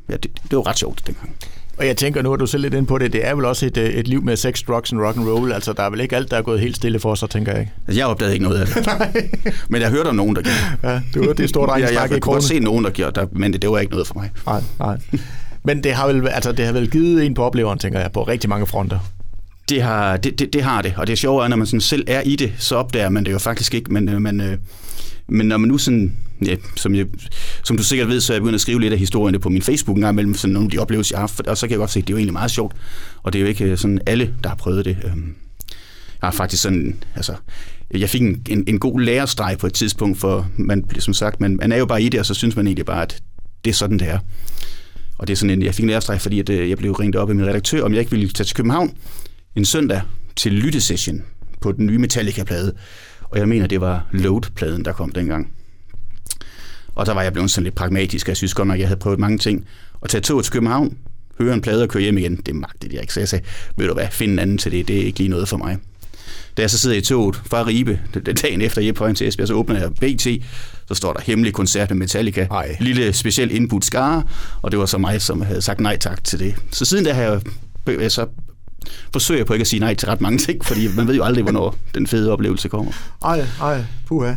ja, 0.09 0.13
det, 0.13 0.31
det 0.49 0.57
var 0.57 0.67
ret 0.67 0.79
sjovt 0.79 1.03
dengang. 1.07 1.35
Og 1.79 1.87
jeg 1.87 1.97
tænker 1.97 2.21
nu, 2.21 2.33
at 2.33 2.39
du 2.39 2.45
selv 2.45 2.61
lidt 2.61 2.73
ind 2.73 2.87
på 2.87 2.97
det, 2.97 3.13
det 3.13 3.27
er 3.27 3.35
vel 3.35 3.45
også 3.45 3.65
et, 3.65 3.77
et 3.77 4.07
liv 4.07 4.23
med 4.23 4.37
sex, 4.37 4.63
drugs 4.63 4.91
and 4.91 5.01
rock 5.01 5.17
and 5.17 5.27
roll. 5.27 5.51
Altså, 5.51 5.73
der 5.73 5.83
er 5.83 5.89
vel 5.89 5.99
ikke 5.99 6.15
alt, 6.15 6.31
der 6.31 6.37
er 6.37 6.41
gået 6.41 6.59
helt 6.59 6.75
stille 6.75 6.99
for 6.99 7.15
sig, 7.15 7.29
tænker 7.29 7.51
jeg 7.51 7.61
ikke. 7.61 7.71
Altså, 7.87 7.99
jeg 7.99 8.07
opdagede 8.07 8.33
ikke 8.33 8.45
noget 8.45 8.59
af 8.59 8.67
det. 8.67 8.87
Men 9.69 9.81
jeg 9.81 9.89
hørte 9.89 10.07
om 10.07 10.15
nogen, 10.15 10.35
der 10.35 10.41
gjorde. 10.41 10.93
Ja, 10.93 11.01
det 11.13 11.27
var 11.27 11.33
det 11.33 11.49
store 11.49 11.67
dreng, 11.67 11.81
jeg, 11.81 11.93
jeg, 11.93 12.01
jeg 12.01 12.21
kunne 12.21 12.33
godt 12.33 12.43
se 12.43 12.59
nogen, 12.59 12.85
der 12.85 12.91
gjorde 12.91 13.21
det, 13.21 13.29
men 13.33 13.53
det, 13.53 13.61
det 13.61 13.69
var 13.69 13.79
ikke 13.79 13.91
noget 13.91 14.07
for 14.07 14.15
mig. 14.15 14.31
Nej, 14.45 14.61
nej. 14.79 14.97
Men 15.63 15.83
det 15.83 15.93
har 15.93 16.07
vel, 16.07 16.27
altså, 16.27 16.51
det 16.51 16.65
har 16.65 16.73
vel 16.73 16.91
givet 16.91 17.25
en 17.25 17.33
på 17.33 17.43
opleveren, 17.43 17.79
tænker 17.79 17.99
jeg, 17.99 18.11
på 18.11 18.23
rigtig 18.23 18.49
mange 18.49 18.65
fronter. 18.65 18.99
Det 19.69 19.81
har 19.81 20.17
det, 20.17 20.39
det, 20.39 20.53
det, 20.53 20.63
har 20.63 20.81
det, 20.81 20.93
og 20.97 21.07
det 21.07 21.13
er 21.13 21.17
sjovt, 21.17 21.43
at 21.43 21.49
når 21.49 21.57
man 21.57 21.67
sådan 21.67 21.81
selv 21.81 22.03
er 22.07 22.21
i 22.21 22.35
det, 22.35 22.53
så 22.57 22.75
opdager 22.75 23.09
man 23.09 23.25
det 23.25 23.31
jo 23.31 23.39
faktisk 23.39 23.73
ikke, 23.73 23.93
men, 23.93 24.09
øh, 24.09 24.21
men, 24.21 24.41
øh, 24.41 24.57
men 25.27 25.47
når 25.47 25.57
man 25.57 25.67
nu 25.67 25.77
sådan, 25.77 26.15
ja, 26.45 26.55
som, 26.75 26.95
jeg, 26.95 27.05
som 27.63 27.77
du 27.77 27.83
sikkert 27.83 28.07
ved, 28.07 28.21
så 28.21 28.33
er 28.33 28.35
jeg 28.35 28.41
begyndt 28.41 28.55
at 28.55 28.61
skrive 28.61 28.81
lidt 28.81 28.93
af 28.93 28.99
historierne 28.99 29.39
på 29.39 29.49
min 29.49 29.61
Facebook 29.61 29.97
en 29.97 30.01
gang 30.01 30.13
imellem, 30.13 30.33
sådan 30.33 30.53
nogle 30.53 30.67
af 30.67 30.71
de 30.71 30.77
oplevelser, 30.77 31.15
jeg 31.15 31.19
har 31.19 31.27
haft, 31.27 31.47
og 31.47 31.57
så 31.57 31.67
kan 31.67 31.71
jeg 31.71 31.79
godt 31.79 31.91
se, 31.91 31.99
at 31.99 32.07
det 32.07 32.13
er 32.13 32.15
jo 32.15 32.17
egentlig 32.17 32.33
meget 32.33 32.51
sjovt, 32.51 32.75
og 33.23 33.33
det 33.33 33.39
er 33.39 33.43
jo 33.43 33.47
ikke 33.47 33.65
øh, 33.65 33.77
sådan 33.77 33.99
alle, 34.05 34.33
der 34.43 34.49
har 34.49 34.55
prøvet 34.55 34.85
det. 34.85 34.97
Øhm, 35.03 35.35
jeg 36.21 36.27
har 36.27 36.31
faktisk 36.31 36.61
sådan, 36.63 36.95
altså, 37.15 37.35
jeg 37.93 38.09
fik 38.09 38.21
en, 38.21 38.41
en, 38.49 38.63
en 38.67 38.79
god 38.79 38.99
lærestreg 38.99 39.57
på 39.57 39.67
et 39.67 39.73
tidspunkt, 39.73 40.19
for 40.19 40.47
man, 40.57 40.85
som 40.99 41.13
sagt, 41.13 41.41
man, 41.41 41.55
man 41.55 41.71
er 41.71 41.77
jo 41.77 41.85
bare 41.85 42.01
i 42.01 42.09
det, 42.09 42.19
og 42.19 42.25
så 42.25 42.33
synes 42.33 42.55
man 42.55 42.67
egentlig 42.67 42.85
bare, 42.85 43.01
at 43.01 43.21
det 43.65 43.71
er 43.71 43.75
sådan, 43.75 43.99
det 43.99 44.09
er. 44.09 44.19
Og 45.17 45.27
det 45.27 45.33
er 45.33 45.37
sådan 45.37 45.49
en, 45.49 45.63
jeg 45.63 45.75
fik 45.75 45.83
en 45.83 45.89
lærestreg, 45.89 46.21
fordi 46.21 46.39
at, 46.39 46.49
øh, 46.49 46.69
jeg 46.69 46.77
blev 46.77 46.91
ringet 46.91 47.15
op 47.15 47.29
af 47.29 47.35
min 47.35 47.45
redaktør, 47.45 47.83
om 47.83 47.93
jeg 47.93 47.99
ikke 47.99 48.11
ville 48.11 48.29
tage 48.29 48.45
til 48.45 48.55
København 48.55 48.97
en 49.55 49.65
søndag 49.65 50.01
til 50.35 50.51
lyttesession 50.51 51.23
på 51.61 51.71
den 51.71 51.85
nye 51.85 51.97
Metallica-plade. 51.97 52.73
Og 53.21 53.39
jeg 53.39 53.47
mener, 53.47 53.67
det 53.67 53.81
var 53.81 54.07
Load-pladen, 54.11 54.85
der 54.85 54.91
kom 54.91 55.11
dengang. 55.11 55.53
Og 56.99 57.05
der 57.05 57.13
var 57.13 57.21
jeg 57.21 57.33
blevet 57.33 57.51
sådan 57.51 57.63
lidt 57.63 57.75
pragmatisk, 57.75 58.27
jeg 58.27 58.37
synes 58.37 58.53
godt 58.53 58.67
nok, 58.67 58.79
jeg 58.79 58.87
havde 58.87 58.99
prøvet 58.99 59.19
mange 59.19 59.37
ting. 59.37 59.65
Og 60.01 60.09
tage 60.09 60.21
tog 60.21 60.43
til 60.43 60.53
København, 60.53 60.97
høre 61.39 61.53
en 61.53 61.61
plade 61.61 61.83
og 61.83 61.89
køre 61.89 62.03
hjem 62.03 62.17
igen, 62.17 62.35
det 62.35 62.55
magtede 62.55 62.93
jeg 62.93 63.01
ikke. 63.01 63.13
Så 63.13 63.19
jeg 63.19 63.29
sagde, 63.29 63.45
ved 63.77 63.87
du 63.87 63.93
hvad, 63.93 64.07
find 64.11 64.31
en 64.31 64.39
anden 64.39 64.57
til 64.57 64.71
det, 64.71 64.87
det 64.87 64.99
er 64.99 65.03
ikke 65.03 65.19
lige 65.19 65.29
noget 65.29 65.47
for 65.47 65.57
mig. 65.57 65.77
Da 66.57 66.61
jeg 66.61 66.69
så 66.69 66.77
sidder 66.77 66.95
i 66.95 67.01
toget 67.01 67.41
fra 67.45 67.65
Ribe, 67.65 67.99
dagen 68.41 68.61
efter 68.61 68.81
jeg 68.81 68.93
på 68.93 69.13
til 69.13 69.27
Esbjerg, 69.27 69.47
så 69.47 69.53
åbner 69.53 69.79
jeg 69.79 69.93
BT, 69.93 70.27
så 70.87 70.93
står 70.93 71.13
der 71.13 71.21
hemmelig 71.21 71.53
koncert 71.53 71.89
med 71.89 71.97
Metallica. 71.97 72.47
Ej. 72.51 72.77
Lille 72.79 73.13
speciel 73.13 73.51
indbudt 73.51 73.85
skare, 73.85 74.23
og 74.61 74.71
det 74.71 74.79
var 74.79 74.85
så 74.85 74.97
mig, 74.97 75.21
som 75.21 75.41
havde 75.41 75.61
sagt 75.61 75.79
nej 75.79 75.97
tak 75.97 76.23
til 76.23 76.39
det. 76.39 76.55
Så 76.71 76.85
siden 76.85 77.05
da 77.05 77.13
har 77.13 77.21
jeg 77.21 78.11
så 78.11 78.25
forsøger 79.13 79.39
jeg 79.39 79.45
på 79.45 79.53
ikke 79.53 79.61
at 79.61 79.67
sige 79.67 79.79
nej 79.79 79.93
til 79.93 80.07
ret 80.07 80.21
mange 80.21 80.37
ting, 80.37 80.65
fordi 80.65 80.87
man 80.95 81.07
ved 81.07 81.15
jo 81.15 81.23
aldrig, 81.23 81.43
hvornår 81.43 81.75
den 81.95 82.07
fede 82.07 82.31
oplevelse 82.31 82.69
kommer. 82.69 82.91
Ej, 83.25 83.45
ej, 83.61 83.83
puha. 84.07 84.33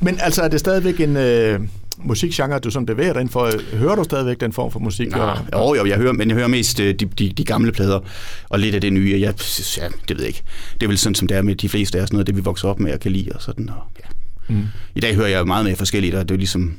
Men 0.00 0.18
altså, 0.20 0.42
er 0.42 0.48
det 0.48 0.60
stadigvæk 0.60 1.00
en 1.00 1.16
øh, 1.16 1.60
musikgenre, 2.04 2.58
du 2.58 2.70
sådan 2.70 2.86
bevæger 2.86 3.12
dig 3.12 3.20
ind 3.20 3.28
for? 3.28 3.50
Hører 3.76 3.94
du 3.94 4.04
stadigvæk 4.04 4.40
den 4.40 4.52
form 4.52 4.70
for 4.70 4.80
musik? 4.80 5.10
Nej, 5.10 5.38
og, 5.52 5.76
jo, 5.76 5.82
jo, 5.82 5.86
jeg 5.86 5.96
hører, 5.96 6.12
men 6.12 6.28
jeg 6.28 6.36
hører 6.36 6.48
mest 6.48 6.80
øh, 6.80 6.94
de, 6.94 7.04
de, 7.04 7.28
de 7.28 7.44
gamle 7.44 7.72
plader, 7.72 8.00
og 8.48 8.58
lidt 8.58 8.74
af 8.74 8.80
det 8.80 8.92
nye. 8.92 9.10
Jeg, 9.20 9.34
ja, 9.78 9.88
det 10.08 10.16
ved 10.16 10.24
jeg 10.24 10.28
ikke. 10.28 10.42
Det 10.74 10.82
er 10.82 10.88
vel 10.88 10.98
sådan, 10.98 11.14
som 11.14 11.28
det 11.28 11.36
er 11.36 11.42
med 11.42 11.54
de 11.54 11.68
fleste 11.68 11.98
af 11.98 12.02
os, 12.02 12.12
noget 12.12 12.22
af 12.22 12.26
det, 12.26 12.36
vi 12.36 12.40
vokser 12.40 12.68
op 12.68 12.80
med 12.80 12.92
og 12.92 13.00
kan 13.00 13.12
lide, 13.12 13.32
og 13.34 13.42
sådan. 13.42 13.68
Og, 13.68 13.82
ja. 14.00 14.54
mm. 14.54 14.66
I 14.94 15.00
dag 15.00 15.14
hører 15.14 15.28
jeg 15.28 15.46
meget 15.46 15.64
mere 15.64 15.76
forskelligt, 15.76 16.14
og 16.14 16.28
det 16.28 16.34
er 16.34 16.38
ligesom, 16.38 16.74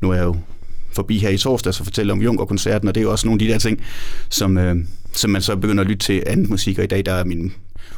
nu 0.00 0.10
er 0.10 0.14
jeg 0.14 0.24
jo 0.24 0.36
forbi 0.92 1.18
her 1.18 1.28
i 1.28 1.36
torsdag 1.36 1.70
og 1.80 1.86
fortælle 1.86 2.12
om 2.12 2.22
Junker-koncerten, 2.22 2.88
og 2.88 2.94
det 2.94 3.00
er 3.00 3.02
jo 3.02 3.10
også 3.10 3.26
nogle 3.26 3.42
af 3.42 3.46
de 3.46 3.52
der 3.52 3.58
ting, 3.58 3.80
som, 4.28 4.58
øh, 4.58 4.76
som 5.12 5.30
man 5.30 5.42
så 5.42 5.56
begynder 5.56 5.82
at 5.82 5.88
lytte 5.88 6.06
til 6.06 6.22
anden 6.26 6.46
musik, 6.50 6.78
og 6.78 6.84
i 6.84 6.86
dag 6.86 7.06
der 7.06 7.12
er 7.12 7.24
min 7.24 7.52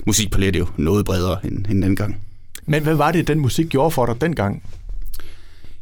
musikpalet 0.06 0.56
jo 0.56 0.66
noget 0.76 1.04
bredere 1.04 1.46
end, 1.46 1.66
end 1.70 1.82
den 1.82 1.96
gang. 1.96 2.16
Men 2.66 2.82
hvad 2.82 2.94
var 2.94 3.12
det, 3.12 3.28
den 3.28 3.38
musik 3.38 3.68
gjorde 3.68 3.90
for 3.90 4.06
dig 4.06 4.20
dengang? 4.20 4.62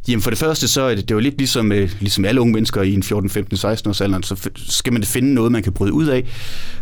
Jamen 0.09 0.23
for 0.23 0.31
det 0.31 0.39
første, 0.39 0.69
så 0.69 0.83
er 0.83 0.95
det, 0.95 1.09
det 1.09 1.15
var 1.17 1.23
lidt 1.23 1.39
ligesom, 1.39 1.73
øh, 1.73 1.91
ligesom 2.01 2.25
alle 2.25 2.41
unge 2.41 2.53
mennesker 2.53 2.83
i 2.83 2.95
en 2.95 3.03
14, 3.03 3.31
15, 3.31 3.57
16 3.57 3.89
års 3.89 4.01
alderen, 4.01 4.23
så 4.23 4.51
skal 4.57 4.93
man 4.93 5.05
finde 5.05 5.35
noget, 5.35 5.53
man 5.53 5.63
kan 5.63 5.73
bryde 5.73 5.93
ud 5.93 6.07
af, 6.07 6.25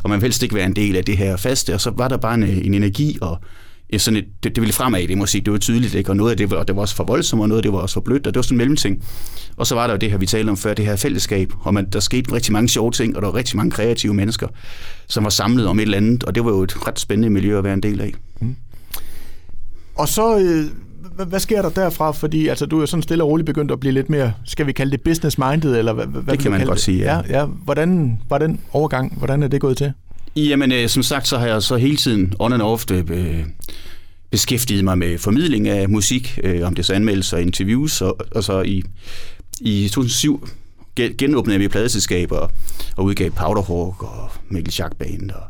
og 0.03 0.11
man 0.11 0.21
vil 0.21 0.25
helst 0.25 0.43
ikke 0.43 0.55
være 0.55 0.67
en 0.67 0.77
del 0.77 0.97
af 0.97 1.05
det 1.05 1.17
her 1.17 1.37
faste, 1.37 1.75
og 1.75 1.81
så 1.81 1.91
var 1.97 2.09
der 2.09 2.17
bare 2.17 2.35
en, 2.35 2.43
øh, 2.43 2.67
en 2.67 2.75
energi 2.75 3.19
og 3.21 3.39
ja, 3.93 3.99
sådan 3.99 4.17
et, 4.17 4.25
det, 4.43 4.57
det 4.57 4.61
ville 4.61 4.73
fremad, 4.73 5.09
det 5.09 5.19
må 5.19 5.27
sige, 5.27 5.45
det 5.45 5.53
var 5.53 5.59
tydeligt, 5.59 5.95
ikke? 5.95 6.11
og 6.11 6.17
noget 6.17 6.31
af 6.31 6.37
det 6.37 6.51
var, 6.51 6.63
det 6.63 6.77
var 6.77 6.83
også 6.83 6.97
for 6.97 7.05
voldsomt, 7.05 7.43
og 7.43 7.49
noget 7.49 7.59
af 7.59 7.63
det 7.63 7.73
var 7.73 7.79
også 7.79 7.95
for 7.95 8.01
blødt, 8.01 8.27
og 8.27 8.35
det 8.35 8.39
var 8.39 8.43
sådan 8.43 8.55
en 8.55 8.59
mellemting. 8.59 9.05
Og 9.57 9.67
så 9.67 9.75
var 9.75 9.87
der 9.87 9.95
jo 9.95 9.99
det 9.99 10.11
her, 10.11 10.19
vi 10.19 10.27
talte 10.27 10.51
om 10.51 10.57
før, 10.57 10.75
det 10.75 10.85
her 10.85 10.97
fællesskab, 10.97 11.53
og 11.61 11.75
man, 11.75 11.91
der 11.93 12.01
skete 12.01 12.33
rigtig 12.33 12.53
mange 12.53 12.69
sjove 12.69 12.91
ting, 12.91 13.17
og 13.17 13.23
der 13.23 13.29
var 13.29 13.35
rigtig 13.35 13.57
mange 13.57 13.71
kreative 13.71 14.15
mennesker, 14.15 14.49
som 15.07 15.25
var 15.25 15.31
samlet 15.31 15.67
om 15.67 15.79
et 15.79 15.83
eller 15.83 15.97
andet, 15.97 16.25
og 16.25 16.35
det 16.35 16.45
var 16.45 16.51
jo 16.51 16.63
et 16.63 16.87
ret 16.87 17.01
spændende 17.01 17.31
miljø 17.31 17.59
at 17.59 17.65
være 17.65 17.75
en 17.75 17.83
del 17.83 18.01
af. 18.01 18.13
Mm. 18.41 18.57
Og 19.97 20.09
så, 20.09 20.39
øh, 20.39 20.65
hvad, 21.17 21.27
hvad 21.27 21.41
sker 21.41 21.63
der 21.63 21.69
derfra? 21.71 22.11
Fordi 22.11 22.49
altså, 22.49 22.67
du 22.67 22.81
er 22.83 22.87
sådan 22.87 23.03
stille 23.03 23.25
og 23.25 23.31
roligt 23.31 23.47
begyndt 23.47 23.71
at 23.73 23.81
blive 23.81 23.93
lidt 23.93 24.11
mere, 24.11 24.33
skal 24.45 24.67
vi 24.67 24.73
kalde 24.73 24.93
det 24.93 25.01
business-minded, 25.01 25.77
eller 25.79 25.93
hvad, 25.93 26.07
hvad 26.07 26.23
Det 26.35 26.39
kan 26.39 26.51
man 26.51 26.65
godt 26.65 26.77
det? 26.77 26.85
sige, 26.85 26.99
ja. 26.99 27.17
ja, 27.17 27.39
ja. 27.41 27.45
Hvordan 27.45 28.21
var 28.29 28.39
den 28.39 28.61
overgang? 28.73 29.19
Hvordan 29.19 29.43
er 29.43 29.49
det 29.49 29.61
gået 29.61 29.77
til? 29.77 29.93
Jamen, 30.37 30.73
øh, 30.73 30.89
som 30.89 31.03
sagt, 31.03 31.29
så 31.29 31.39
har 31.39 31.47
jeg 31.47 31.63
så 31.63 31.77
hele 31.77 31.97
tiden 31.97 32.33
on 32.39 32.53
and 32.53 32.63
off 32.63 32.85
øh, 32.91 33.45
beskæftiget 34.31 34.85
mig 34.85 34.99
med 34.99 35.19
formidling 35.19 35.69
af 35.69 35.89
musik, 35.89 36.39
øh, 36.43 36.67
om 36.67 36.75
det 36.75 36.87
så 36.87 36.93
anmeldelser 36.93 37.37
og 37.37 37.43
interviews, 37.43 38.01
og, 38.03 38.17
og 38.31 38.45
så 38.45 38.63
i, 38.63 38.83
i 39.61 39.89
2007 39.89 40.49
genåbnede 41.19 41.59
vi 41.59 41.69
pladeselskaber 41.69 42.37
og, 42.37 42.51
og 42.97 43.05
udgav 43.05 43.31
Powderhawk 43.31 44.03
og 44.03 44.26
Mikkel 44.49 44.73
Schack 44.73 44.97
Band 44.97 45.31
og 45.31 45.43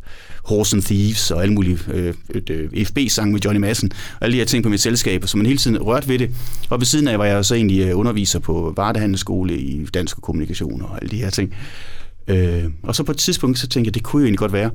Horse 0.44 0.76
and 0.76 0.82
Thieves 0.82 1.30
og 1.30 1.42
alle 1.42 1.54
mulige 1.54 1.78
øh, 1.92 2.14
øh, 2.50 2.86
FB-sang 2.86 3.32
med 3.32 3.40
Johnny 3.40 3.60
Madsen 3.60 3.90
og 3.92 4.24
alle 4.24 4.32
de 4.32 4.38
her 4.38 4.44
ting 4.44 4.62
på 4.62 4.68
mit 4.68 4.80
selskab, 4.80 5.26
så 5.26 5.36
man 5.36 5.46
hele 5.46 5.58
tiden 5.58 5.78
rørt 5.78 6.08
ved 6.08 6.18
det. 6.18 6.30
Og 6.70 6.80
ved 6.80 6.86
siden 6.86 7.08
af 7.08 7.18
var 7.18 7.24
jeg 7.24 7.44
så 7.44 7.54
egentlig 7.54 7.80
øh, 7.80 7.98
underviser 7.98 8.38
på 8.38 8.72
Vardehandelsskole 8.76 9.58
i 9.58 9.84
dansk 9.84 10.20
kommunikation 10.20 10.82
og 10.82 10.98
alle 11.02 11.10
de 11.10 11.16
her 11.16 11.30
ting. 11.30 11.54
Øh, 12.28 12.64
og 12.82 12.94
så 12.94 13.02
på 13.02 13.12
et 13.12 13.18
tidspunkt, 13.18 13.58
så 13.58 13.68
tænkte 13.68 13.88
jeg, 13.88 13.94
det 13.94 14.02
kunne 14.02 14.20
jo 14.20 14.24
egentlig 14.24 14.38
godt 14.38 14.52
være, 14.52 14.70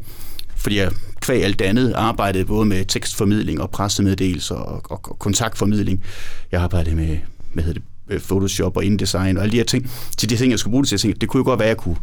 fordi 0.56 0.78
jeg 0.78 0.92
kvæg 1.22 1.44
alt 1.44 1.60
det 1.60 1.66
andet 1.66 1.94
arbejdede 1.94 2.46
både 2.46 2.66
med 2.66 2.86
tekstformidling 2.86 3.62
og 3.62 3.70
pressemeddelelser 3.70 4.56
og, 4.56 4.82
og, 4.92 5.02
og 5.04 5.20
kontaktformidling. 5.20 6.04
Jeg 6.52 6.62
arbejdede 6.62 6.96
med, 6.96 7.18
hvad 7.54 7.64
hedder 7.64 7.80
det, 7.80 7.88
øh, 8.10 8.20
Photoshop 8.20 8.78
og 8.78 8.86
InDesign 8.86 9.38
og 9.38 9.44
alle 9.44 9.52
de 9.52 9.58
her 9.58 9.64
ting. 9.64 9.92
Til 10.18 10.30
de 10.30 10.36
ting, 10.38 10.52
jeg 10.52 10.60
skulle 10.60 10.72
bruge 10.72 10.84
det 10.84 10.90
til, 10.90 10.96
jeg 10.96 11.00
tænkte, 11.00 11.20
det 11.20 11.30
kunne 11.30 11.40
jo 11.40 11.44
godt 11.44 11.60
være, 11.60 11.68
at 11.70 11.76
jeg 11.76 11.78
kunne 11.78 11.98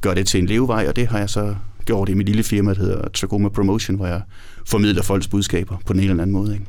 gøre 0.00 0.14
det 0.14 0.26
til 0.26 0.40
en 0.40 0.46
levevej, 0.46 0.88
og 0.88 0.96
det 0.96 1.06
har 1.06 1.18
jeg 1.18 1.30
så 1.30 1.54
gjort 1.84 2.08
i 2.08 2.14
mit 2.14 2.26
lille 2.26 2.42
firma, 2.42 2.74
der 2.74 2.80
hedder 2.80 3.08
Trachoma 3.08 3.48
Promotion, 3.48 3.96
hvor 3.96 4.06
jeg 4.06 4.20
formidler 4.66 5.02
folks 5.02 5.28
budskaber 5.28 5.76
på 5.86 5.92
den 5.92 6.00
ene 6.00 6.10
eller 6.10 6.22
anden 6.22 6.36
måde. 6.36 6.52
Ikke? 6.52 6.66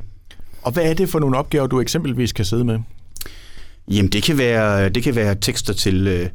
Og 0.62 0.72
hvad 0.72 0.84
er 0.84 0.94
det 0.94 1.10
for 1.10 1.20
nogle 1.20 1.38
opgaver, 1.38 1.68
du 1.68 1.82
eksempelvis 1.82 2.32
kan 2.32 2.46
sidde 2.46 2.64
med? 2.64 2.80
Jamen, 3.88 4.12
det 4.12 4.24
kan 4.24 4.38
være, 4.38 4.90
det 4.90 5.04
kan 5.04 5.16
være 5.16 5.36
tekster 5.42 5.74
til, 5.74 6.08
øh, 6.08 6.30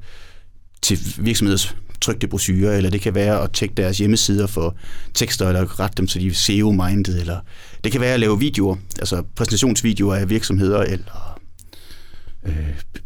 til 0.83 0.99
virksomheders 1.19 1.77
trygte 2.01 2.27
brochurer, 2.29 2.77
eller 2.77 2.91
det 2.91 3.01
kan 3.01 3.15
være 3.15 3.43
at 3.43 3.53
tjekke 3.53 3.75
deres 3.75 3.99
hjemmesider 3.99 4.47
for 4.47 4.77
tekster, 5.15 5.49
eller 5.49 5.81
rette 5.81 5.97
dem, 5.97 6.09
så 6.09 6.19
de 6.19 6.27
er 6.27 6.33
SEO-minded, 6.33 7.21
eller 7.21 7.39
det 7.85 7.93
kan 7.93 8.01
være 8.01 8.15
at 8.15 8.21
lave 8.21 8.39
videoer, 8.39 8.77
altså 8.99 9.23
præsentationsvideoer 9.37 10.15
af 10.15 10.31
virksomheder, 10.31 10.79
eller 10.79 11.34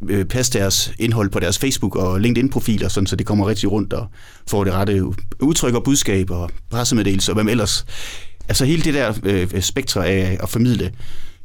øh, 0.08 0.24
passe 0.24 0.58
deres 0.58 0.92
indhold 0.98 1.30
på 1.30 1.38
deres 1.38 1.58
Facebook- 1.58 1.96
og 1.96 2.20
LinkedIn-profiler, 2.20 2.88
sådan, 2.88 3.06
så 3.06 3.16
det 3.16 3.26
kommer 3.26 3.48
rigtig 3.48 3.72
rundt 3.72 3.92
og 3.92 4.06
får 4.46 4.64
det 4.64 4.72
rette 4.72 5.04
udtryk 5.40 5.74
og 5.74 5.84
budskab 5.84 6.30
og 6.30 6.50
pressemeddelelser, 6.70 7.32
og 7.32 7.34
hvem 7.34 7.48
ellers. 7.48 7.86
Altså 8.48 8.64
hele 8.64 8.82
det 8.82 8.94
der 8.94 9.14
øh, 9.24 9.60
spektre 9.60 10.06
af 10.06 10.38
at 10.42 10.48
formidle 10.48 10.92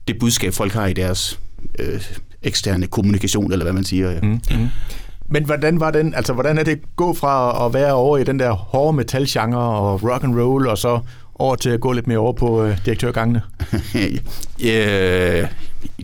det 0.08 0.20
budskab, 0.20 0.54
folk 0.54 0.74
har 0.74 0.88
i 0.88 0.94
deres 0.94 1.40
øh, 1.80 2.02
eksterne 2.44 2.88
kommunikation, 2.88 3.52
eller 3.52 3.66
hvad 3.66 3.74
man 3.74 3.84
siger. 3.84 4.22
Mm, 4.22 4.30
mm. 4.30 4.68
Men 5.28 5.46
hvordan 5.46 5.80
var 5.80 5.92
den, 5.92 6.14
altså 6.14 6.34
hvordan 6.34 6.58
er 6.58 6.64
det 6.64 6.80
gå 6.96 7.14
fra 7.14 7.66
at 7.66 7.74
være 7.74 7.94
over 7.94 8.18
i 8.18 8.24
den 8.24 8.40
der 8.40 8.52
hårde 8.52 8.98
metalgenre 8.98 9.60
og 9.60 10.04
rock 10.04 10.24
and 10.24 10.40
roll, 10.40 10.68
og 10.68 10.78
så 10.78 11.00
over 11.36 11.56
til 11.56 11.70
at 11.70 11.80
gå 11.80 11.92
lidt 11.92 12.08
mere 12.08 12.18
over 12.18 12.34
på 12.34 12.64
øh, 12.64 12.78
direktørgangene? 12.86 13.42
ja, 14.64 15.48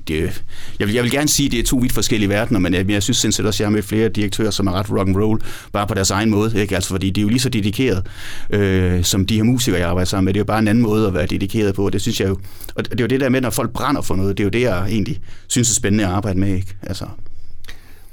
det, 0.09 0.23
øh, 0.23 0.33
jeg, 0.79 0.87
vil, 0.87 0.95
jeg 0.95 1.03
vil 1.03 1.11
gerne 1.11 1.29
sige, 1.29 1.45
at 1.45 1.51
det 1.51 1.59
er 1.59 1.63
to 1.63 1.77
vidt 1.77 1.91
forskellige 1.91 2.29
verdener, 2.29 2.59
men 2.59 2.73
øh, 2.73 2.79
jeg, 2.79 2.89
jeg 2.89 3.03
synes 3.03 3.17
sindssygt 3.17 3.47
også, 3.47 3.57
at 3.57 3.59
jeg 3.59 3.67
har 3.67 3.71
mødt 3.71 3.85
flere 3.85 4.09
direktører, 4.09 4.51
som 4.51 4.67
er 4.67 4.71
ret 4.71 4.91
rock 4.91 5.07
and 5.07 5.17
roll, 5.17 5.41
bare 5.73 5.87
på 5.87 5.93
deres 5.93 6.11
egen 6.11 6.29
måde. 6.29 6.61
Ikke? 6.61 6.75
Altså, 6.75 6.89
fordi 6.89 7.09
de 7.09 7.19
er 7.19 7.23
jo 7.23 7.29
lige 7.29 7.39
så 7.39 7.49
dedikeret, 7.49 8.05
øh, 8.49 9.03
som 9.03 9.25
de 9.25 9.35
her 9.35 9.43
musikere, 9.43 9.79
jeg 9.79 9.89
arbejder 9.89 10.05
sammen 10.05 10.25
med. 10.25 10.33
Det 10.33 10.37
er 10.37 10.41
jo 10.41 10.45
bare 10.45 10.59
en 10.59 10.67
anden 10.67 10.83
måde 10.83 11.07
at 11.07 11.13
være 11.13 11.25
dedikeret 11.25 11.75
på. 11.75 11.89
Det 11.89 12.01
synes 12.01 12.19
jeg 12.19 12.29
jo, 12.29 12.37
og 12.75 12.85
det 12.85 12.99
er 12.99 13.03
jo 13.03 13.07
det 13.07 13.19
der 13.19 13.29
med, 13.29 13.41
når 13.41 13.49
folk 13.49 13.71
brænder 13.73 14.01
for 14.01 14.15
noget, 14.15 14.37
det 14.37 14.43
er 14.43 14.45
jo 14.45 14.49
det, 14.49 14.61
jeg 14.61 14.85
egentlig 14.89 15.19
synes 15.47 15.69
er 15.69 15.75
spændende 15.75 16.05
at 16.05 16.11
arbejde 16.11 16.39
med. 16.39 16.55
Ikke? 16.55 16.75
Altså. 16.83 17.05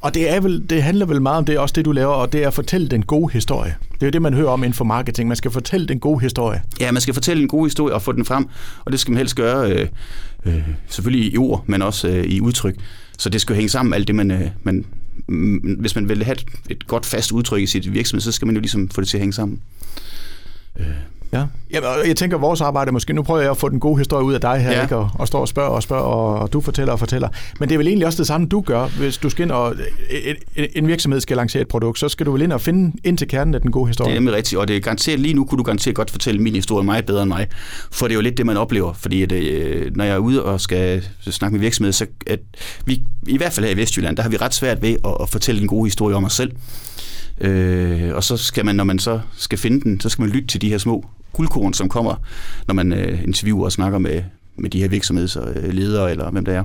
Og 0.00 0.14
det, 0.14 0.30
er 0.30 0.40
vel, 0.40 0.70
det 0.70 0.82
handler 0.82 1.06
vel 1.06 1.22
meget 1.22 1.38
om 1.38 1.44
det, 1.44 1.58
også 1.58 1.72
det 1.72 1.84
du 1.84 1.92
laver, 1.92 2.14
og 2.14 2.32
det 2.32 2.42
er 2.42 2.46
at 2.46 2.54
fortælle 2.54 2.88
den 2.88 3.02
gode 3.02 3.32
historie. 3.32 3.76
Det 3.94 4.02
er 4.02 4.06
jo 4.06 4.10
det, 4.10 4.22
man 4.22 4.34
hører 4.34 4.48
om 4.48 4.62
inden 4.62 4.74
for 4.74 4.84
marketing. 4.84 5.28
Man 5.28 5.36
skal 5.36 5.50
fortælle 5.50 5.86
den 5.86 6.00
gode 6.00 6.20
historie. 6.20 6.62
Ja, 6.80 6.92
man 6.92 7.02
skal 7.02 7.14
fortælle 7.14 7.42
en 7.42 7.48
god 7.48 7.66
historie 7.66 7.94
og 7.94 8.02
få 8.02 8.12
den 8.12 8.24
frem, 8.24 8.48
og 8.84 8.92
det 8.92 9.00
skal 9.00 9.12
man 9.12 9.18
helst 9.18 9.36
gøre 9.36 9.72
øh, 9.72 9.88
øh, 10.46 10.62
selvfølgelig 10.88 11.32
i 11.32 11.36
ord, 11.36 11.64
men 11.66 11.82
også 11.82 12.08
øh, 12.08 12.24
i 12.24 12.40
udtryk. 12.40 12.76
Så 13.18 13.28
det 13.28 13.40
skal 13.40 13.52
jo 13.52 13.56
hænge 13.56 13.68
sammen 13.68 13.94
alt 13.94 14.06
det, 14.06 14.14
man, 14.14 14.30
øh, 14.30 14.48
man, 14.62 14.84
mm, 15.28 15.76
hvis 15.80 15.94
man 15.94 16.08
vil 16.08 16.24
have 16.24 16.34
et, 16.34 16.46
et 16.70 16.86
godt 16.86 17.06
fast 17.06 17.32
udtryk 17.32 17.62
i 17.62 17.66
sit 17.66 17.92
virksomhed, 17.92 18.20
så 18.20 18.32
skal 18.32 18.46
man 18.46 18.54
jo 18.54 18.60
ligesom 18.60 18.88
få 18.88 19.00
det 19.00 19.08
til 19.08 19.16
at 19.16 19.20
hænge 19.20 19.32
sammen. 19.32 19.60
Øh. 20.80 20.86
Ja. 21.36 21.80
ja, 21.80 21.90
jeg 22.06 22.16
tænker, 22.16 22.38
vores 22.38 22.60
arbejde 22.60 22.92
måske, 22.92 23.12
nu 23.12 23.22
prøver 23.22 23.40
jeg 23.40 23.50
at 23.50 23.56
få 23.56 23.68
den 23.68 23.80
gode 23.80 23.98
historie 23.98 24.24
ud 24.24 24.34
af 24.34 24.40
dig 24.40 24.58
her, 24.58 24.72
ja. 24.72 24.82
ikke? 24.82 24.96
Og, 24.96 25.10
og 25.14 25.26
står 25.26 25.40
og 25.40 25.48
spørger 25.48 25.70
og 25.70 25.82
spørger, 25.82 26.02
og, 26.02 26.38
og 26.38 26.52
du 26.52 26.60
fortæller 26.60 26.92
og 26.92 26.98
fortæller. 26.98 27.28
Men 27.60 27.68
det 27.68 27.74
er 27.74 27.78
vel 27.78 27.86
egentlig 27.86 28.06
også 28.06 28.18
det 28.18 28.26
samme, 28.26 28.46
du 28.46 28.60
gør, 28.60 28.86
hvis 28.86 29.18
du 29.18 29.30
skal 29.30 29.42
ind 29.42 29.50
og 29.50 29.74
en 30.74 30.88
virksomhed 30.88 31.20
skal 31.20 31.36
lancere 31.36 31.62
et 31.62 31.68
produkt, 31.68 31.98
så 31.98 32.08
skal 32.08 32.26
du 32.26 32.32
vel 32.32 32.42
ind 32.42 32.52
og 32.52 32.60
finde 32.60 32.96
ind 33.04 33.18
til 33.18 33.28
kernen 33.28 33.54
af 33.54 33.60
den 33.60 33.70
gode 33.70 33.86
historie. 33.86 34.10
Det 34.10 34.16
er 34.16 34.20
nemlig 34.20 34.34
rigtigt, 34.34 34.60
og 34.60 34.68
det 34.68 34.76
er 34.76 34.80
garanteret, 34.80 35.20
lige 35.20 35.34
nu 35.34 35.44
kunne 35.44 35.58
du 35.58 35.62
garanteret 35.62 35.96
godt 35.96 36.10
fortælle 36.10 36.42
min 36.42 36.54
historie 36.54 36.84
meget 36.84 37.06
bedre 37.06 37.22
end 37.22 37.28
mig, 37.28 37.46
for 37.90 38.06
det 38.06 38.12
er 38.12 38.16
jo 38.16 38.22
lidt 38.22 38.36
det, 38.36 38.46
man 38.46 38.56
oplever, 38.56 38.92
fordi 38.92 39.22
at, 39.22 39.32
øh, 39.32 39.96
når 39.96 40.04
jeg 40.04 40.14
er 40.14 40.18
ude 40.18 40.44
og 40.44 40.60
skal 40.60 41.02
snakke 41.30 41.52
med 41.52 41.60
virksomhed, 41.60 41.92
så 41.92 42.06
at 42.26 42.40
vi, 42.84 43.02
i 43.26 43.36
hvert 43.36 43.52
fald 43.52 43.66
her 43.66 43.72
i 43.72 43.76
Vestjylland, 43.76 44.16
der 44.16 44.22
har 44.22 44.30
vi 44.30 44.36
ret 44.36 44.54
svært 44.54 44.82
ved 44.82 44.96
at, 45.04 45.16
at 45.20 45.28
fortælle 45.28 45.60
en 45.60 45.68
god 45.68 45.86
historie 45.86 46.16
om 46.16 46.24
os 46.24 46.32
selv. 46.32 46.52
Øh, 47.40 48.14
og 48.14 48.24
så 48.24 48.36
skal 48.36 48.64
man, 48.64 48.76
når 48.76 48.84
man 48.84 48.98
så 48.98 49.20
skal 49.36 49.58
finde 49.58 49.80
den, 49.80 50.00
så 50.00 50.08
skal 50.08 50.22
man 50.22 50.30
lytte 50.30 50.48
til 50.48 50.60
de 50.62 50.68
her 50.68 50.78
små 50.78 51.06
guldkorn, 51.32 51.74
som 51.74 51.88
kommer, 51.88 52.14
når 52.66 52.74
man 52.74 52.92
øh, 52.92 53.22
interviewer 53.24 53.64
og 53.64 53.72
snakker 53.72 53.98
med, 53.98 54.22
med 54.56 54.70
de 54.70 54.80
her 54.80 54.88
virksomhedsledere, 54.88 56.10
eller 56.10 56.30
hvem 56.30 56.44
det 56.44 56.54
er. 56.54 56.64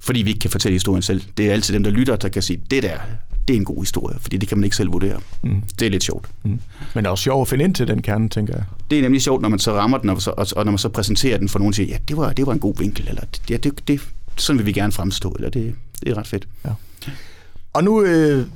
Fordi 0.00 0.22
vi 0.22 0.30
ikke 0.30 0.40
kan 0.40 0.50
fortælle 0.50 0.74
historien 0.74 1.02
selv. 1.02 1.22
Det 1.36 1.48
er 1.48 1.52
altid 1.52 1.74
dem, 1.74 1.84
der 1.84 1.90
lytter, 1.90 2.16
der 2.16 2.28
kan 2.28 2.42
sige, 2.42 2.62
det 2.70 2.82
der, 2.82 2.98
det 3.48 3.54
er 3.54 3.58
en 3.58 3.64
god 3.64 3.82
historie, 3.82 4.16
fordi 4.20 4.36
det 4.36 4.48
kan 4.48 4.58
man 4.58 4.64
ikke 4.64 4.76
selv 4.76 4.92
vurdere. 4.92 5.20
Mm. 5.42 5.62
Det 5.78 5.86
er 5.86 5.90
lidt 5.90 6.04
sjovt. 6.04 6.28
Mm. 6.42 6.50
Men 6.94 7.04
det 7.04 7.06
er 7.06 7.10
også 7.10 7.22
sjovt 7.24 7.40
at 7.40 7.48
finde 7.48 7.64
ind 7.64 7.74
til 7.74 7.88
den 7.88 8.02
kerne, 8.02 8.28
tænker 8.28 8.54
jeg. 8.54 8.64
Det 8.90 8.98
er 8.98 9.02
nemlig 9.02 9.22
sjovt, 9.22 9.42
når 9.42 9.48
man 9.48 9.58
så 9.58 9.72
rammer 9.72 9.98
den, 9.98 10.10
og, 10.10 10.22
så, 10.22 10.30
og, 10.56 10.64
når 10.64 10.72
man 10.72 10.78
så 10.78 10.88
præsenterer 10.88 11.38
den 11.38 11.48
for 11.48 11.58
nogen, 11.58 11.70
og 11.70 11.74
siger, 11.74 11.86
ja, 11.86 11.96
det 12.08 12.16
var, 12.16 12.32
det 12.32 12.46
var 12.46 12.52
en 12.52 12.58
god 12.58 12.74
vinkel, 12.78 13.08
eller 13.08 13.22
ja, 13.50 13.56
det, 13.56 13.88
det, 13.88 14.00
sådan 14.36 14.58
vil 14.58 14.66
vi 14.66 14.72
gerne 14.72 14.92
fremstå, 14.92 15.30
eller 15.30 15.50
det, 15.50 15.74
det 16.00 16.08
er 16.08 16.18
ret 16.18 16.26
fedt. 16.26 16.48
Ja. 16.64 16.70
Og 17.72 17.84
nu 17.84 18.02
øh, 18.02 18.46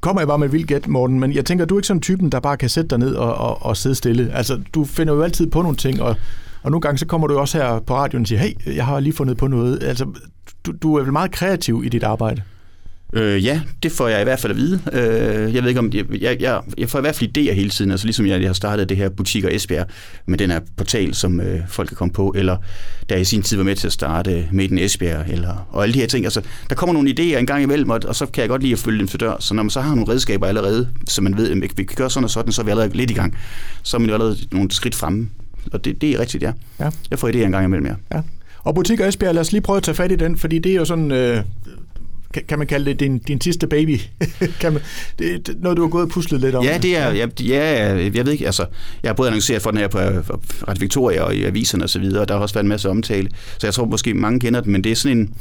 kommer 0.00 0.20
jeg 0.20 0.28
bare 0.28 0.38
med 0.38 0.46
et 0.46 0.52
vildt 0.52 0.66
gæt, 0.66 0.88
Morten, 0.88 1.20
men 1.20 1.32
jeg 1.32 1.44
tænker, 1.44 1.64
du 1.64 1.74
er 1.74 1.78
ikke 1.78 1.86
sådan 1.86 2.00
typen, 2.00 2.32
der 2.32 2.40
bare 2.40 2.56
kan 2.56 2.68
sætte 2.68 2.88
dig 2.88 2.98
ned 2.98 3.14
og, 3.14 3.34
og, 3.34 3.62
og 3.66 3.76
sidde 3.76 3.94
stille. 3.94 4.32
Altså, 4.32 4.60
du 4.74 4.84
finder 4.84 5.14
jo 5.14 5.22
altid 5.22 5.46
på 5.50 5.62
nogle 5.62 5.76
ting, 5.76 6.02
og, 6.02 6.16
og 6.62 6.70
nogle 6.70 6.80
gange 6.80 6.98
så 6.98 7.06
kommer 7.06 7.26
du 7.26 7.38
også 7.38 7.58
her 7.58 7.78
på 7.78 7.94
radioen 7.94 8.22
og 8.22 8.28
siger, 8.28 8.38
hey, 8.38 8.76
jeg 8.76 8.86
har 8.86 9.00
lige 9.00 9.12
fundet 9.12 9.36
på 9.36 9.46
noget. 9.46 9.82
Altså, 9.82 10.06
du, 10.66 10.72
du 10.82 10.94
er 10.96 11.02
vel 11.02 11.12
meget 11.12 11.30
kreativ 11.30 11.82
i 11.84 11.88
dit 11.88 12.02
arbejde? 12.02 12.42
Øh, 13.12 13.44
ja, 13.44 13.60
det 13.82 13.92
får 13.92 14.08
jeg 14.08 14.20
i 14.20 14.24
hvert 14.24 14.40
fald 14.40 14.50
at 14.50 14.56
vide. 14.56 14.80
Øh, 14.92 15.54
jeg 15.54 15.62
ved 15.62 15.68
ikke 15.68 15.78
om, 15.78 15.90
jeg, 15.94 16.04
jeg, 16.20 16.36
jeg, 16.40 16.60
jeg 16.78 16.88
får 16.88 16.98
i 16.98 17.02
hvert 17.02 17.14
fald 17.14 17.38
idéer 17.38 17.52
hele 17.52 17.70
tiden, 17.70 17.90
altså 17.90 18.06
ligesom 18.06 18.26
jeg, 18.26 18.40
jeg 18.40 18.48
har 18.48 18.54
startet 18.54 18.88
det 18.88 18.96
her 18.96 19.08
Butikker 19.08 19.48
Esbjerg 19.52 19.86
med 20.26 20.38
den 20.38 20.50
her 20.50 20.60
portal, 20.76 21.14
som 21.14 21.40
øh, 21.40 21.60
folk 21.68 21.88
kan 21.88 21.96
komme 21.96 22.12
på, 22.12 22.34
eller 22.36 22.56
da 23.08 23.14
jeg 23.14 23.20
i 23.20 23.24
sin 23.24 23.42
tid 23.42 23.56
var 23.56 23.64
med 23.64 23.76
til 23.76 23.86
at 23.86 23.92
starte 23.92 24.48
med 24.52 24.68
den 24.68 24.78
Esbjerg, 24.78 25.24
eller, 25.28 25.68
og 25.70 25.82
alle 25.82 25.94
de 25.94 25.98
her 25.98 26.06
ting. 26.06 26.24
Altså, 26.24 26.42
der 26.68 26.74
kommer 26.74 26.92
nogle 26.92 27.10
idéer 27.10 27.38
en 27.38 27.46
gang 27.46 27.62
imellem, 27.62 27.90
og, 27.90 28.00
og 28.08 28.16
så 28.16 28.26
kan 28.26 28.40
jeg 28.40 28.48
godt 28.48 28.62
lide 28.62 28.72
at 28.72 28.78
følge 28.78 28.98
dem 28.98 29.08
til 29.08 29.20
dør. 29.20 29.36
Så 29.40 29.54
når 29.54 29.62
man 29.62 29.70
så 29.70 29.80
har 29.80 29.94
nogle 29.94 30.12
redskaber 30.12 30.46
allerede, 30.46 30.88
så 31.08 31.22
man 31.22 31.36
ved, 31.36 31.50
at 31.50 31.56
vi 31.76 31.84
kan 31.84 31.96
gøre 31.96 32.10
sådan 32.10 32.24
og 32.24 32.30
sådan, 32.30 32.52
så 32.52 32.62
er 32.62 32.64
vi 32.64 32.70
allerede 32.70 32.96
lidt 32.96 33.10
i 33.10 33.14
gang. 33.14 33.36
Så 33.82 33.96
er 33.96 33.98
man 33.98 34.08
jo 34.08 34.14
allerede 34.14 34.36
nogle 34.52 34.70
skridt 34.70 34.94
fremme. 34.94 35.30
Og 35.72 35.84
det, 35.84 36.00
det 36.00 36.10
er 36.10 36.20
rigtigt, 36.20 36.42
ja. 36.42 36.52
ja. 36.80 36.90
Jeg 37.10 37.18
får 37.18 37.28
idéer 37.28 37.44
en 37.44 37.52
gang 37.52 37.64
imellem, 37.64 37.86
ja. 37.86 38.16
ja. 38.16 38.22
Og 38.64 38.74
Butikker 38.74 39.06
Esbjerg, 39.08 39.34
lad 39.34 39.40
os 39.40 39.52
lige 39.52 39.62
prøve 39.62 39.76
at 39.76 39.82
tage 39.82 39.94
fat 39.94 40.12
i 40.12 40.16
den, 40.16 40.36
fordi 40.36 40.58
det 40.58 40.72
er 40.72 40.76
jo 40.76 40.84
sådan, 40.84 41.12
øh, 41.12 41.42
kan 42.48 42.58
man 42.58 42.66
kalde 42.66 42.84
det 42.84 43.00
din, 43.00 43.18
din 43.18 43.40
sidste 43.40 43.66
baby? 43.66 44.00
kan 44.60 44.72
man, 44.72 44.82
det 45.18 45.48
er 45.48 45.52
noget, 45.58 45.76
du 45.76 45.82
har 45.82 45.88
gået 45.88 46.04
og 46.04 46.10
puslet 46.10 46.40
lidt 46.40 46.54
om. 46.54 46.64
Ja, 46.64 46.78
det 46.78 46.96
er, 46.96 47.10
ja, 47.10 47.26
ja, 47.40 48.10
jeg 48.14 48.26
ved 48.26 48.32
ikke, 48.32 48.46
altså, 48.46 48.66
jeg 49.02 49.08
har 49.08 49.14
både 49.14 49.28
annonceret 49.28 49.62
for 49.62 49.70
den 49.70 49.80
her 49.80 49.88
på 49.88 49.98
Ret 50.68 50.80
Victoria 50.80 51.22
og 51.22 51.34
i 51.34 51.44
aviserne 51.44 51.84
osv., 51.84 52.02
og, 52.14 52.20
og 52.20 52.28
der 52.28 52.34
har 52.34 52.42
også 52.42 52.54
været 52.54 52.64
en 52.64 52.68
masse 52.68 52.90
omtale, 52.90 53.28
så 53.58 53.66
jeg 53.66 53.74
tror 53.74 53.84
måske 53.84 54.14
mange 54.14 54.40
kender 54.40 54.60
den, 54.60 54.72
men 54.72 54.84
det 54.84 54.92
er 54.92 54.96
sådan 54.96 55.18
en 55.18 55.34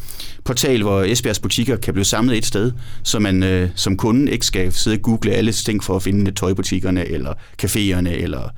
portal, 0.44 0.82
hvor 0.82 1.04
Esbjergs 1.04 1.40
butikker 1.40 1.76
kan 1.76 1.94
blive 1.94 2.06
samlet 2.06 2.38
et 2.38 2.46
sted, 2.46 2.72
så 3.04 3.20
man 3.20 3.44
øh, 3.44 3.70
som 3.76 3.98
kunde 3.98 4.32
ikke 4.32 4.46
skal 4.46 4.74
sidde 4.74 4.98
og 4.98 5.02
google 5.02 5.32
alle 5.32 5.52
ting 5.52 5.84
for 5.84 5.96
at 5.96 6.04
finde 6.04 6.32
tøjbutikkerne, 6.32 7.06
eller 7.06 7.34
caféerne, 7.64 8.10
eller 8.10 8.50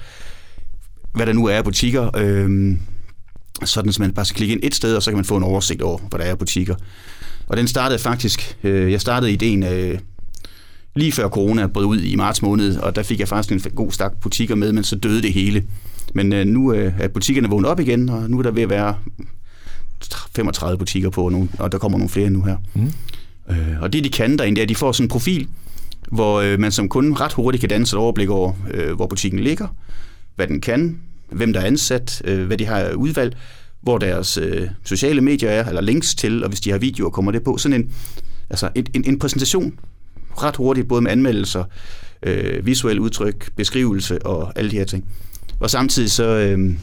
hvad 1.14 1.26
der 1.26 1.34
nu 1.34 1.46
er 1.46 1.56
af 1.56 1.64
butikker, 1.64 2.18
øh, 2.18 2.76
sådan 3.65 3.89
at 3.89 4.00
man 4.00 4.13
bare 4.13 4.25
skal 4.25 4.38
klikke 4.38 4.53
ind 4.53 4.62
et 4.63 4.75
sted, 4.75 4.96
og 4.96 5.03
så 5.03 5.12
kan 5.12 5.18
man 5.18 5.25
få 5.25 5.38
en 5.38 5.44
oversigt 5.44 5.82
over, 5.82 6.00
hvad 6.10 6.20
der 6.20 6.25
er 6.25 6.36
butikker. 6.36 6.75
Og 7.48 7.58
den 7.58 7.68
startede 7.68 8.00
faktisk, 8.00 8.58
øh, 8.63 8.91
jeg 8.91 9.01
startede 9.01 9.32
ideen 9.32 9.63
øh, 9.63 10.00
lige 10.96 11.12
før 11.12 11.30
corona 11.30 11.68
brød 11.68 11.86
ud 11.86 12.00
i 12.00 12.15
marts 12.15 12.41
måned, 12.41 12.77
og 12.77 12.96
der 12.96 13.03
fik 13.03 13.20
jeg 13.20 13.27
faktisk 13.27 13.68
en 13.68 13.72
god 13.75 13.91
stak 13.91 14.13
butikker 14.22 14.56
med, 14.56 14.72
men 14.72 14.84
så 14.84 14.96
døde 14.96 15.22
det 15.22 15.34
hele. 15.34 15.63
Men 16.13 16.34
øh, 16.34 16.46
nu 16.46 16.74
øh, 16.74 16.94
er 17.00 17.08
butikkerne 17.08 17.50
vågnet 17.50 17.70
op 17.70 17.80
igen, 17.80 18.10
og 18.10 18.30
nu 18.30 18.39
er 18.39 18.44
der 18.44 18.51
ved 18.51 18.63
at 18.63 18.70
være 18.70 18.96
35 20.36 20.77
butikker 20.77 21.10
på, 21.10 21.25
og, 21.25 21.32
nogle, 21.32 21.50
og 21.60 21.72
der 21.72 21.77
kommer 21.77 21.98
nogle 21.98 22.10
flere 22.10 22.30
nu 22.30 22.44
her. 22.44 22.58
Mm. 22.74 22.91
Øh, 23.50 23.82
og 23.82 23.94
det 23.94 24.03
de 24.03 24.10
kan 24.10 24.38
derinde, 24.38 24.56
det 24.56 24.62
er, 24.62 24.65
at 24.65 24.70
de 24.70 24.75
får 24.75 24.91
sådan 24.91 25.06
en 25.06 25.10
profil, 25.10 25.48
hvor 26.12 26.41
øh, 26.41 26.60
man 26.60 26.72
som 26.72 26.89
kunde 26.89 27.15
ret 27.15 27.34
hurtigt 27.34 27.60
kan 27.60 27.70
danne 27.70 27.84
et 27.84 27.94
overblik 27.94 28.30
over, 28.30 28.53
øh, 28.72 28.96
hvor 28.96 29.08
butikken 29.08 29.39
ligger, 29.39 29.68
hvad 30.36 30.48
den 30.48 30.62
kan, 30.62 30.98
hvem 31.32 31.54
der 31.54 31.60
er 31.60 31.66
ansat, 31.66 32.22
øh, 32.26 32.48
hvad 32.48 32.58
de 32.58 32.66
har 32.66 32.94
udvalg, 32.94 33.38
hvor 33.82 33.98
deres 33.98 34.38
øh, 34.38 34.70
sociale 34.84 35.22
medier 35.22 35.50
er, 35.50 35.66
eller 35.68 35.82
links 35.82 36.16
til, 36.16 36.44
og 36.44 36.50
hvis 36.50 36.60
de 36.60 36.72
har 36.72 36.78
videoer, 36.78 37.10
kommer 37.10 37.32
det 37.32 37.44
på. 37.44 37.58
Sådan 37.58 37.82
en, 37.82 37.92
altså 38.50 38.70
en, 38.76 38.86
en, 38.94 39.04
en 39.06 39.20
præsentation 39.20 39.80
ret 40.38 40.56
hurtigt, 40.56 40.88
både 40.88 41.02
med 41.02 41.12
anmeldelser, 41.12 41.64
øh, 42.24 42.66
visuel 42.66 43.00
udtryk, 43.00 43.52
beskrivelse 43.56 44.26
og 44.26 44.60
alle 44.60 44.72
de 44.72 44.78
her 44.78 44.86
ting. 44.86 45.06
Og 45.60 45.70
samtidig 45.70 46.12
så, 46.12 46.26
øh, 46.26 46.76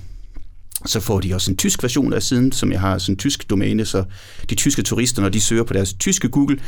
så 0.87 1.01
får 1.01 1.21
de 1.21 1.35
også 1.35 1.51
en 1.51 1.57
tysk 1.57 1.83
version 1.83 2.13
af 2.13 2.23
siden, 2.23 2.53
som 2.53 2.73
jeg 2.73 2.81
har 2.81 2.99
sådan 2.99 3.13
en 3.13 3.19
tysk 3.19 3.51
domæne, 3.51 3.85
så 3.85 4.05
de 4.51 4.55
tyske 4.55 4.83
turister, 4.83 5.23
når 5.23 5.29
de 5.29 5.41
søger 5.41 5.65
på 5.65 5.73
deres 5.73 5.93
tyske 5.93 6.29
Google, 6.29 6.59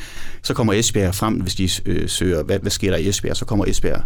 så 0.43 0.55
kommer 0.55 0.73
Esbjerg 0.73 1.15
frem, 1.15 1.35
hvis 1.35 1.55
de 1.55 1.69
øh, 1.87 2.09
søger, 2.09 2.43
hvad, 2.43 2.59
hvad 2.59 2.71
sker 2.71 2.91
der 2.91 2.99
i 2.99 3.09
Esbjerg, 3.09 3.37
så 3.37 3.45
kommer 3.45 3.65
Esbjerg 3.65 4.03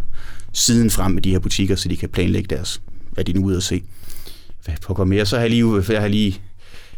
siden 0.52 0.90
frem 0.90 1.12
med 1.12 1.22
de 1.22 1.30
her 1.30 1.38
butikker, 1.38 1.76
så 1.76 1.88
de 1.88 1.96
kan 1.96 2.08
planlægge 2.08 2.56
deres, 2.56 2.80
hvad 3.14 3.24
de 3.24 3.32
nu 3.32 3.40
er 3.40 3.44
ude 3.44 3.56
at 3.56 3.62
se 3.62 3.82
hvad 4.64 4.74
pokker 4.82 5.04
mere, 5.04 5.26
så 5.26 5.36
har 5.36 5.42
jeg 5.42 5.50
lige, 5.50 5.92
jeg 5.92 6.00
har 6.00 6.08
lige 6.08 6.40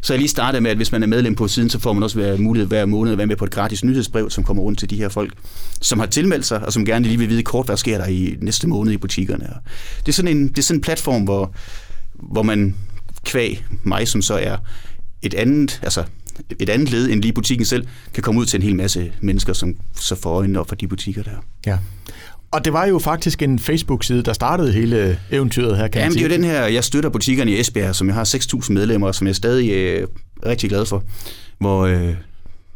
så 0.00 0.12
jeg 0.12 0.18
lige 0.18 0.28
startet 0.28 0.62
med, 0.62 0.70
at 0.70 0.76
hvis 0.76 0.92
man 0.92 1.02
er 1.02 1.06
medlem 1.06 1.34
på 1.34 1.48
siden, 1.48 1.70
så 1.70 1.78
får 1.78 1.92
man 1.92 2.02
også 2.02 2.18
være 2.18 2.38
mulighed 2.38 2.68
hver 2.68 2.86
måned 2.86 3.12
at 3.12 3.18
være 3.18 3.26
med 3.26 3.36
på 3.36 3.44
et 3.44 3.50
gratis 3.50 3.84
nyhedsbrev, 3.84 4.30
som 4.30 4.44
kommer 4.44 4.62
rundt 4.62 4.78
til 4.78 4.90
de 4.90 4.96
her 4.96 5.08
folk, 5.08 5.32
som 5.80 5.98
har 5.98 6.06
tilmeldt 6.06 6.46
sig, 6.46 6.66
og 6.66 6.72
som 6.72 6.84
gerne 6.84 7.06
lige 7.06 7.18
vil 7.18 7.28
vide 7.28 7.42
kort, 7.42 7.66
hvad 7.66 7.76
sker 7.76 7.98
der 7.98 8.06
i 8.06 8.36
næste 8.40 8.68
måned 8.68 8.92
i 8.92 8.96
butikkerne. 8.96 9.48
Det 10.00 10.08
er 10.08 10.12
sådan 10.12 10.36
en, 10.36 10.48
det 10.48 10.58
er 10.58 10.62
sådan 10.62 10.78
en 10.78 10.82
platform, 10.82 11.22
hvor, 11.22 11.54
hvor 12.14 12.42
man 12.42 12.76
kvæg 13.24 13.64
mig, 13.82 14.08
som 14.08 14.22
så 14.22 14.34
er 14.34 14.56
et 15.22 15.34
andet, 15.34 15.80
altså 15.82 16.04
et 16.58 16.68
andet 16.68 16.90
led 16.90 17.10
end 17.10 17.22
lige 17.22 17.32
butikken 17.32 17.66
selv, 17.66 17.86
kan 18.14 18.22
komme 18.22 18.40
ud 18.40 18.46
til 18.46 18.58
en 18.58 18.62
hel 18.62 18.76
masse 18.76 19.12
mennesker, 19.20 19.52
som 19.52 19.76
så 20.00 20.14
får 20.14 20.30
øjnene 20.30 20.60
op 20.60 20.68
for 20.68 20.74
de 20.74 20.88
butikker 20.88 21.22
der. 21.22 21.44
Ja. 21.66 21.78
Og 22.50 22.64
det 22.64 22.72
var 22.72 22.86
jo 22.86 22.98
faktisk 22.98 23.42
en 23.42 23.58
Facebook-side, 23.58 24.22
der 24.22 24.32
startede 24.32 24.72
hele 24.72 25.18
eventyret 25.30 25.76
her, 25.76 25.88
kan 25.88 26.02
Jamen, 26.02 26.14
det 26.18 26.24
er 26.24 26.28
jo 26.28 26.34
den 26.34 26.44
her, 26.44 26.66
jeg 26.66 26.84
støtter 26.84 27.10
butikkerne 27.10 27.50
i 27.50 27.60
Esbjerg, 27.60 27.94
som 27.94 28.06
jeg 28.06 28.14
har 28.14 28.24
6.000 28.24 28.72
medlemmer, 28.72 29.12
som 29.12 29.26
jeg 29.26 29.30
er 29.30 29.34
stadig 29.34 29.70
øh, 29.70 30.08
rigtig 30.46 30.70
glad 30.70 30.86
for. 30.86 31.02
Hvor, 31.58 31.86
øh, 31.86 32.14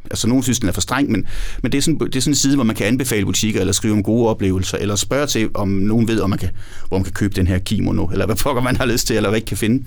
altså 0.05 0.29
nogen 0.29 0.43
synes, 0.43 0.59
den 0.59 0.69
er 0.69 0.73
for 0.73 0.81
streng, 0.81 1.11
men, 1.11 1.27
men 1.63 1.73
det, 1.73 1.79
er 1.79 1.83
sådan, 1.83 1.99
det 1.99 2.17
er 2.17 2.21
sådan 2.21 2.33
en 2.33 2.37
side, 2.37 2.55
hvor 2.55 2.65
man 2.65 2.77
kan 2.77 2.87
anbefale 2.87 3.27
butikker, 3.27 3.61
eller 3.61 3.73
skrive 3.73 3.93
om 3.93 4.03
gode 4.03 4.29
oplevelser, 4.29 4.79
eller 4.79 4.97
spørge 4.97 5.27
til, 5.27 5.49
om 5.55 5.69
nogen 5.69 6.09
ved, 6.09 6.21
om 6.21 6.31
man 6.31 6.39
kan, 6.39 6.51
hvor 6.89 6.99
man 6.99 7.05
kan 7.05 7.13
købe 7.13 7.35
den 7.35 7.47
her 7.47 7.59
kimono, 7.59 8.07
eller 8.07 8.27
hvad 8.27 8.37
pokker 8.37 8.63
man 8.63 8.77
har 8.77 8.87
lyst 8.87 9.07
til, 9.07 9.17
eller 9.17 9.29
hvad 9.29 9.39
ikke 9.39 9.47
kan 9.49 9.57
finde. 9.57 9.85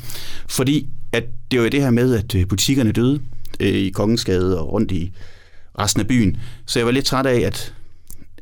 Fordi 0.49 0.87
at 1.11 1.23
det 1.51 1.57
er 1.57 1.63
jo 1.63 1.69
det 1.69 1.81
her 1.81 1.91
med, 1.91 2.15
at 2.15 2.35
øh, 2.35 2.47
butikkerne 2.47 2.91
døde 2.91 3.19
øh, 3.59 3.67
i 3.67 3.89
Kongensgade 3.89 4.59
og 4.59 4.71
rundt 4.71 4.91
i 4.91 5.11
resten 5.79 6.01
af 6.01 6.07
byen. 6.07 6.37
Så 6.65 6.79
jeg 6.79 6.85
var 6.85 6.91
lidt 6.91 7.05
træt 7.05 7.25
af, 7.25 7.39
at 7.39 7.73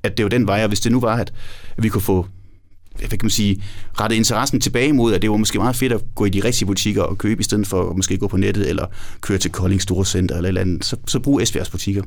at 0.04 0.18
det 0.18 0.24
var 0.26 0.30
den 0.30 0.48
vej, 0.48 0.62
og 0.62 0.68
hvis 0.68 0.80
det 0.80 0.92
nu 0.92 1.00
var, 1.00 1.16
at 1.16 1.34
vi 1.78 1.90
kunne 1.90 2.02
få 2.02 2.26
hvad 3.00 3.10
kan 3.10 3.20
man 3.24 3.30
sige, 3.30 3.64
rette 4.00 4.16
interessen 4.16 4.62
tilbage 4.62 4.94
mod, 4.94 5.14
at 5.14 5.22
det 5.22 5.32
var 5.32 5.38
måske 5.38 5.60
meget 5.60 5.76
fedt 5.76 5.94
at 5.94 6.02
gå 6.16 6.26
i 6.26 6.30
de 6.30 6.44
rigtige 6.44 6.66
butikker 6.66 7.02
og 7.02 7.18
købe, 7.18 7.42
i 7.42 7.44
stedet 7.44 7.68
for 7.68 7.90
at 7.90 7.96
måske 7.96 8.18
gå 8.18 8.28
på 8.28 8.38
nettet 8.38 8.70
eller 8.70 8.86
køre 9.22 9.38
til 9.38 9.52
Kolding 9.52 9.82
Storcenter 9.82 10.36
eller 10.36 10.48
et 10.48 10.50
eller 10.50 10.62
andet, 10.62 10.86
så, 10.86 10.96
så 11.08 11.20
brug 11.20 11.42
Esbjergs 11.42 11.70
butikker. 11.70 12.04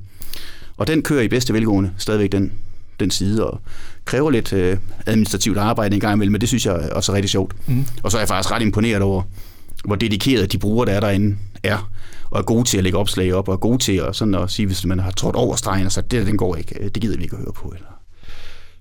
Og 0.77 0.87
den 0.87 1.03
kører 1.03 1.23
i 1.23 1.29
bedste 1.29 1.53
velgående 1.53 1.91
stadigvæk 1.99 2.33
den, 2.33 2.53
den 3.01 3.11
side, 3.11 3.47
og 3.47 3.61
kræver 4.05 4.31
lidt 4.31 4.53
øh, 4.53 4.77
administrativt 5.07 5.59
arbejde 5.59 5.95
en 5.95 6.01
gang 6.01 6.15
imellem, 6.15 6.33
men 6.33 6.41
det 6.41 6.49
synes 6.49 6.67
jeg 6.67 6.75
også 6.93 7.13
er 7.13 7.17
rigtig 7.17 7.31
sjovt. 7.31 7.55
Mm. 7.67 7.87
Og 8.03 8.11
så 8.11 8.17
er 8.17 8.21
jeg 8.21 8.29
faktisk 8.29 8.53
ret 8.53 8.63
imponeret 8.63 9.03
over, 9.03 9.23
hvor 9.85 9.97
dedikeret 9.97 10.53
de 10.53 10.59
brugere, 10.59 10.87
der 10.87 10.93
er 10.93 11.01
derinde, 11.01 11.37
er, 11.63 11.91
og 12.35 12.41
er 12.41 12.45
gode 12.45 12.65
til 12.65 12.79
at 12.79 12.85
lægge 12.85 12.99
opslag 12.99 13.35
op, 13.35 13.49
og 13.49 13.55
er 13.55 13.59
gode 13.59 13.79
til 13.79 13.93
at, 13.93 14.17
sådan 14.17 14.35
at 14.35 14.51
sige, 14.51 14.67
hvis 14.67 14.87
man 14.87 14.99
har 14.99 15.11
trådt 15.11 15.37
over 15.37 15.57
stregen, 15.57 15.87
og 15.87 15.93
så 15.93 16.01
det 16.01 16.27
den 16.27 16.37
går 16.37 16.57
ikke, 16.57 16.91
det 16.95 17.03
gider 17.03 17.17
vi 17.17 17.23
ikke 17.23 17.37
at 17.37 17.43
høre 17.43 17.53
på. 17.53 17.69
Eller. 17.69 17.87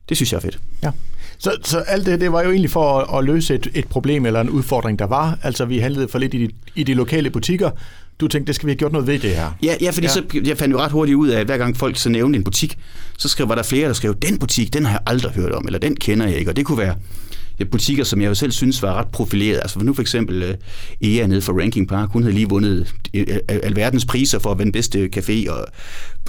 Det 0.09 0.17
synes 0.17 0.31
jeg 0.31 0.37
er 0.37 0.41
fedt. 0.41 0.59
Ja. 0.83 0.91
Så, 1.37 1.57
så 1.63 1.77
alt 1.77 2.05
det, 2.05 2.21
det 2.21 2.31
var 2.31 2.43
jo 2.43 2.49
egentlig 2.49 2.71
for 2.71 2.99
at, 2.99 3.19
at 3.19 3.25
løse 3.25 3.55
et, 3.55 3.67
et 3.73 3.87
problem 3.87 4.25
eller 4.25 4.41
en 4.41 4.49
udfordring, 4.49 4.99
der 4.99 5.05
var. 5.05 5.37
Altså, 5.43 5.65
vi 5.65 5.79
handlede 5.79 6.07
for 6.07 6.19
lidt 6.19 6.33
i 6.33 6.47
de, 6.47 6.53
i 6.75 6.83
de 6.83 6.93
lokale 6.93 7.29
butikker. 7.29 7.71
Du 8.19 8.27
tænkte, 8.27 8.47
det 8.47 8.55
skal 8.55 8.67
vi 8.67 8.71
have 8.71 8.77
gjort 8.77 8.91
noget 8.91 9.07
ved 9.07 9.19
det 9.19 9.29
her. 9.29 9.51
Ja, 9.63 9.75
ja 9.81 9.89
fordi 9.89 10.07
ja. 10.07 10.13
så 10.13 10.23
jeg 10.45 10.57
fandt 10.57 10.73
jo 10.73 10.79
ret 10.79 10.91
hurtigt 10.91 11.15
ud 11.15 11.27
af, 11.27 11.39
at 11.39 11.45
hver 11.45 11.57
gang 11.57 11.77
folk 11.77 11.97
så 11.97 12.09
nævnte 12.09 12.37
en 12.37 12.43
butik, 12.43 12.77
så 13.17 13.29
skrev, 13.29 13.49
var 13.49 13.55
der 13.55 13.63
flere, 13.63 13.87
der 13.87 13.93
skrev, 13.93 14.15
den 14.15 14.39
butik, 14.39 14.73
den 14.73 14.85
har 14.85 14.91
jeg 14.91 15.01
aldrig 15.05 15.31
hørt 15.31 15.51
om, 15.51 15.65
eller 15.65 15.79
den 15.79 15.95
kender 15.95 16.27
jeg 16.27 16.37
ikke. 16.37 16.51
Og 16.51 16.55
det 16.55 16.65
kunne 16.65 16.77
være 16.77 16.95
butikker, 17.71 18.03
som 18.03 18.21
jeg 18.21 18.29
jo 18.29 18.35
selv 18.35 18.51
synes 18.51 18.81
var 18.81 18.93
ret 18.93 19.07
profileret. 19.07 19.59
Altså 19.61 19.79
nu 19.79 19.93
for 19.93 20.01
eksempel 20.01 20.43
øh, 20.43 20.49
uh, 20.49 21.07
Ea 21.07 21.27
nede 21.27 21.41
for 21.41 21.61
Ranking 21.61 21.87
Park, 21.87 22.09
hun 22.09 22.23
havde 22.23 22.35
lige 22.35 22.49
vundet 22.49 22.95
øh, 23.13 23.25
øh, 23.29 23.39
alverdens 23.63 24.05
priser 24.05 24.39
for 24.39 24.51
at 24.51 24.57
være 24.57 24.65
den 24.65 24.71
bedste 24.71 25.09
café 25.15 25.51
og 25.51 25.65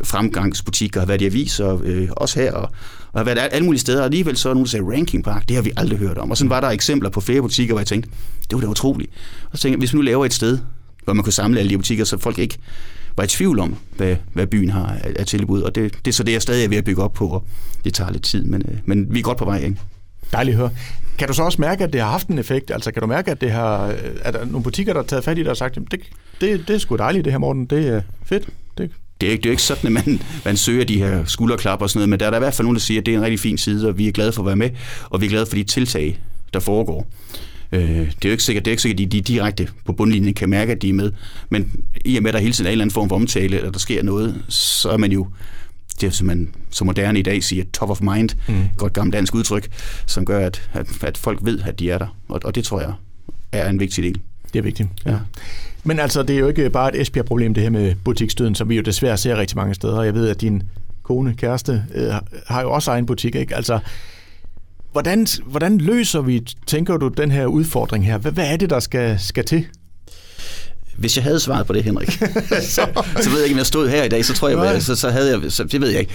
fremgangsbutikker, 0.05 1.01
har 1.01 1.07
været 1.07 1.23
i 1.23 1.27
aviser, 1.27 1.73
uh, 1.73 2.09
også 2.11 2.41
her, 2.41 2.53
og, 2.53 2.69
og 3.13 3.21
har 3.21 3.25
været 3.25 3.49
alle 3.53 3.65
mulige 3.65 3.81
steder. 3.81 3.99
Og 3.99 4.05
alligevel 4.05 4.37
så 4.37 4.49
er 4.49 4.55
nogen, 4.55 4.65
der 4.65 4.71
sagde, 4.71 4.87
Ranking 4.93 5.25
Park, 5.25 5.49
det 5.49 5.57
har 5.57 5.63
vi 5.63 5.71
aldrig 5.77 5.99
hørt 5.99 6.19
om. 6.19 6.31
Og 6.31 6.37
sådan 6.37 6.51
var 6.51 6.61
der 6.61 6.69
eksempler 6.69 7.11
på 7.11 7.21
flere 7.21 7.43
butikker, 7.43 7.75
hvor 7.75 7.81
jeg 7.81 7.87
tænkte, 7.87 8.11
det 8.51 8.57
var 8.57 8.61
da 8.61 8.67
utroligt. 8.67 9.11
Og 9.51 9.59
så 9.59 9.63
tænkte 9.63 9.75
jeg, 9.75 9.79
hvis 9.79 9.93
vi 9.93 9.97
nu 9.97 10.03
laver 10.03 10.27
et 10.27 10.35
sted, 10.35 10.59
hvor 11.05 11.13
man 11.13 11.25
kunne 11.25 11.33
samle 11.33 11.61
alle 11.61 11.71
de 11.71 11.77
butikker, 11.77 12.05
så 12.05 12.19
folk 12.19 12.39
ikke 12.39 12.59
var 13.17 13.25
i 13.25 13.27
tvivl 13.27 13.59
om, 13.59 13.77
hvad, 13.97 14.17
hvad 14.33 14.47
byen 14.47 14.71
har 14.71 14.99
af 15.17 15.27
tilbud. 15.27 15.63
Og 15.63 15.75
det, 15.75 15.93
det 16.05 16.11
er 16.11 16.13
så 16.13 16.23
det, 16.23 16.33
jeg 16.33 16.43
stadig 16.43 16.65
er 16.65 16.69
ved 16.69 16.77
at 16.77 16.85
bygge 16.85 17.03
op 17.03 17.13
på, 17.13 17.29
og 17.29 17.47
det 17.85 17.95
tager 17.95 18.11
lidt 18.11 18.23
tid, 18.23 18.45
men, 18.45 18.63
men 18.85 19.15
vi 19.15 19.19
er 19.19 19.23
godt 19.23 19.39
på 19.39 19.45
vej. 19.45 19.59
Ikke? 19.59 19.77
Dejligt 20.35 20.55
at 20.55 20.59
høre. 20.59 20.71
Kan 21.19 21.29
du 21.29 21.35
så 21.35 21.43
også 21.43 21.61
mærke, 21.61 21.85
at 21.85 21.93
det 21.93 22.01
har 22.01 22.11
haft 22.11 22.29
en 22.29 22.39
effekt? 22.39 22.71
Altså 22.71 22.93
kan 22.93 23.01
du 23.01 23.07
mærke, 23.07 23.31
at 23.31 23.41
det 23.41 23.51
har, 23.51 23.95
er 24.23 24.31
der 24.31 24.45
nogle 24.45 24.63
butikker, 24.63 24.93
der 24.93 25.01
har 25.01 25.07
taget 25.07 25.25
fat 25.25 25.39
i 25.39 25.41
det 25.41 25.49
og 25.49 25.57
sagt, 25.57 25.75
det, 25.75 26.01
det, 26.41 26.69
det 26.69 26.75
er 26.75 26.79
sgu 26.79 26.97
dejligt 26.97 27.25
det 27.25 27.33
her, 27.33 27.39
Morten, 27.39 27.65
det 27.65 27.89
er 27.89 28.01
fedt. 28.25 28.49
Det, 28.79 28.91
det 29.21 29.27
er, 29.27 29.31
ikke, 29.33 29.43
det 29.43 29.49
er 29.49 29.51
ikke 29.51 29.63
sådan, 29.63 29.97
at 29.97 30.07
man, 30.07 30.21
man 30.45 30.57
søger 30.57 30.85
de 30.85 30.99
her 30.99 31.25
skulderklap 31.25 31.83
og 31.83 31.91
sådan 31.91 31.99
noget, 31.99 32.09
men 32.09 32.21
der 32.21 32.27
er 32.27 32.31
der 32.31 32.39
i 32.39 32.41
hvert 32.41 32.55
fald 32.55 32.65
nogen, 32.65 32.77
der 32.77 32.81
siger, 32.81 33.01
at 33.01 33.07
det 33.07 33.15
er 33.15 33.19
en 33.19 33.25
rigtig 33.25 33.41
fin 33.41 33.59
side, 33.59 33.89
og 33.89 33.99
vi 33.99 34.09
er 34.09 34.13
glade 34.13 34.33
for 34.33 34.43
at 34.43 34.47
være 34.47 34.57
med, 34.57 34.71
og 35.11 35.21
vi 35.21 35.27
er 35.27 35.31
glade 35.31 35.47
for 35.47 35.57
de 35.57 35.65
tiltag, 35.65 36.21
der 36.53 36.61
foregår. 36.61 37.07
Øh, 37.73 37.81
det 37.83 38.07
er 38.07 38.29
jo 38.29 38.31
ikke 38.31 38.43
sikkert, 38.43 38.65
det 38.65 38.71
er 38.71 38.73
ikke 38.73 38.83
sikkert, 38.83 39.07
at 39.07 39.13
de, 39.13 39.19
de 39.19 39.21
direkte 39.21 39.69
på 39.85 39.93
bundlinjen 39.93 40.35
kan 40.35 40.51
mærke, 40.51 40.73
at 40.73 40.83
de 40.83 40.89
er 40.89 40.93
med, 40.93 41.13
men 41.49 41.73
i 42.05 42.17
og 42.17 42.23
med, 42.23 42.31
at 42.31 42.35
der 42.35 42.41
hele 42.41 42.53
tiden 42.53 42.67
er 42.67 42.71
en 42.71 42.73
eller 42.73 42.83
anden 42.83 42.95
form 42.95 43.09
for 43.09 43.17
omtale, 43.17 43.57
eller 43.57 43.71
der 43.71 43.79
sker 43.79 44.03
noget, 44.03 44.45
så 44.49 44.89
er 44.89 44.97
man 44.97 45.13
jo 45.13 45.27
det 46.01 46.07
er 46.07 46.11
som 46.11 46.27
man 46.27 46.55
så 46.71 46.85
moderne 46.85 47.19
i 47.19 47.23
dag 47.23 47.43
siger, 47.43 47.65
top 47.73 47.91
of 47.91 48.01
mind, 48.01 48.31
mm. 48.49 48.69
godt 48.77 48.93
gammelt 48.93 49.13
dansk 49.13 49.35
udtryk, 49.35 49.69
som 50.07 50.25
gør, 50.25 50.47
at, 50.47 50.71
at, 50.73 51.05
at 51.05 51.19
folk 51.19 51.39
ved, 51.43 51.61
at 51.65 51.79
de 51.79 51.91
er 51.91 51.99
der. 51.99 52.17
Og, 52.29 52.41
og 52.45 52.55
det 52.55 52.65
tror 52.65 52.81
jeg 52.81 52.93
er 53.53 53.69
en 53.69 53.81
vigtig 53.81 54.05
del. 54.05 54.21
Det 54.53 54.59
er 54.59 54.63
vigtigt, 54.63 54.89
ja. 55.07 55.17
Men 55.85 55.99
altså, 55.99 56.23
det 56.23 56.35
er 56.35 56.39
jo 56.39 56.49
ikke 56.49 56.71
bare 56.71 56.95
et 56.95 57.01
Esbjerg-problem, 57.01 57.55
det 57.55 57.63
her 57.63 57.71
med 57.71 57.95
butiksdøden, 58.05 58.55
som 58.55 58.69
vi 58.69 58.77
jo 58.77 58.83
desværre 58.83 59.17
ser 59.17 59.37
rigtig 59.37 59.57
mange 59.57 59.75
steder. 59.75 60.03
Jeg 60.03 60.15
ved, 60.15 60.29
at 60.29 60.41
din 60.41 60.63
kone, 61.03 61.35
kæreste, 61.35 61.85
øh, 61.95 62.13
har 62.47 62.63
jo 62.63 62.71
også 62.73 62.91
egen 62.91 63.07
butik, 63.07 63.35
ikke? 63.35 63.57
Altså, 63.57 63.79
hvordan, 64.93 65.27
hvordan 65.47 65.79
løser 65.79 66.21
vi, 66.21 66.47
tænker 66.67 66.97
du, 66.97 67.09
den 67.09 67.31
her 67.31 67.47
udfordring 67.47 68.07
her? 68.07 68.19
Hvad, 68.19 68.33
hvad 68.33 68.53
er 68.53 68.57
det, 68.57 68.71
der 68.71 68.81
skal, 68.81 69.19
skal 69.19 69.45
til? 69.45 69.67
Hvis 70.97 71.17
jeg 71.17 71.25
havde 71.25 71.41
svaret 71.41 71.67
på 71.67 71.73
det, 71.73 71.85
Henrik, 71.85 72.11
så, 72.77 72.89
så 73.21 73.31
ved 73.31 73.39
jeg 73.39 73.45
ikke, 73.45 73.55
om 73.55 73.59
jeg 73.59 73.67
stod 73.67 73.89
her 73.89 74.05
i 74.05 74.09
dag, 74.09 74.25
så 74.25 74.35
tror 74.35 74.49
jeg, 74.49 74.83
så, 74.83 74.97
så 74.97 75.11
havde 75.11 75.31
jeg, 75.31 75.53
så, 75.53 75.65
det 75.65 75.81
ved 75.81 75.89
jeg 75.89 76.01
ikke. 76.01 76.13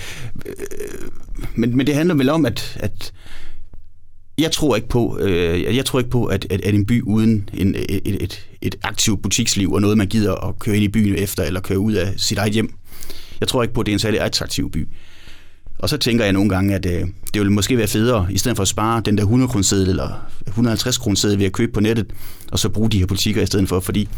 Men, 1.55 1.77
men 1.77 1.87
det 1.87 1.95
handler 1.95 2.15
vel 2.15 2.29
om, 2.29 2.45
at, 2.45 2.77
at 2.79 3.13
jeg 4.37 4.51
tror 4.51 4.75
ikke 4.75 4.87
på, 4.87 5.19
øh, 5.19 5.75
jeg 5.75 5.85
tror 5.85 5.99
ikke 5.99 6.11
på 6.11 6.25
at, 6.25 6.47
at, 6.49 6.61
at 6.61 6.75
en 6.75 6.85
by 6.85 7.01
uden 7.01 7.49
en, 7.53 7.75
et, 7.75 8.23
et, 8.23 8.47
et 8.61 8.75
aktivt 8.83 9.21
butiksliv 9.21 9.71
og 9.71 9.81
noget, 9.81 9.97
man 9.97 10.07
gider 10.07 10.47
at 10.47 10.59
køre 10.59 10.75
ind 10.75 10.83
i 10.83 10.87
byen 10.87 11.15
efter, 11.15 11.43
eller 11.43 11.59
køre 11.61 11.79
ud 11.79 11.93
af 11.93 12.13
sit 12.17 12.37
eget 12.37 12.53
hjem, 12.53 12.73
jeg 13.39 13.47
tror 13.47 13.63
ikke 13.63 13.73
på, 13.73 13.81
at 13.81 13.85
det 13.85 13.91
er 13.91 13.95
en 13.95 13.99
særlig 13.99 14.21
attraktiv 14.21 14.71
by. 14.71 14.87
Og 15.79 15.89
så 15.89 15.97
tænker 15.97 16.23
jeg 16.23 16.33
nogle 16.33 16.49
gange, 16.49 16.75
at 16.75 16.85
øh, 16.85 17.01
det 17.01 17.39
ville 17.39 17.53
måske 17.53 17.77
være 17.77 17.87
federe, 17.87 18.27
i 18.29 18.37
stedet 18.37 18.55
for 18.55 18.61
at 18.61 18.67
spare 18.67 19.01
den 19.05 19.17
der 19.17 19.23
100 19.23 19.51
kroner 19.51 19.85
eller 19.87 20.25
150 20.47 20.97
kroner 20.97 21.37
ved 21.37 21.45
at 21.45 21.51
købe 21.51 21.71
på 21.71 21.79
nettet, 21.79 22.05
og 22.51 22.59
så 22.59 22.69
bruge 22.69 22.89
de 22.89 22.99
her 22.99 23.05
butikker 23.05 23.41
i 23.41 23.45
stedet 23.45 23.69
for, 23.69 23.79
fordi 23.79 24.09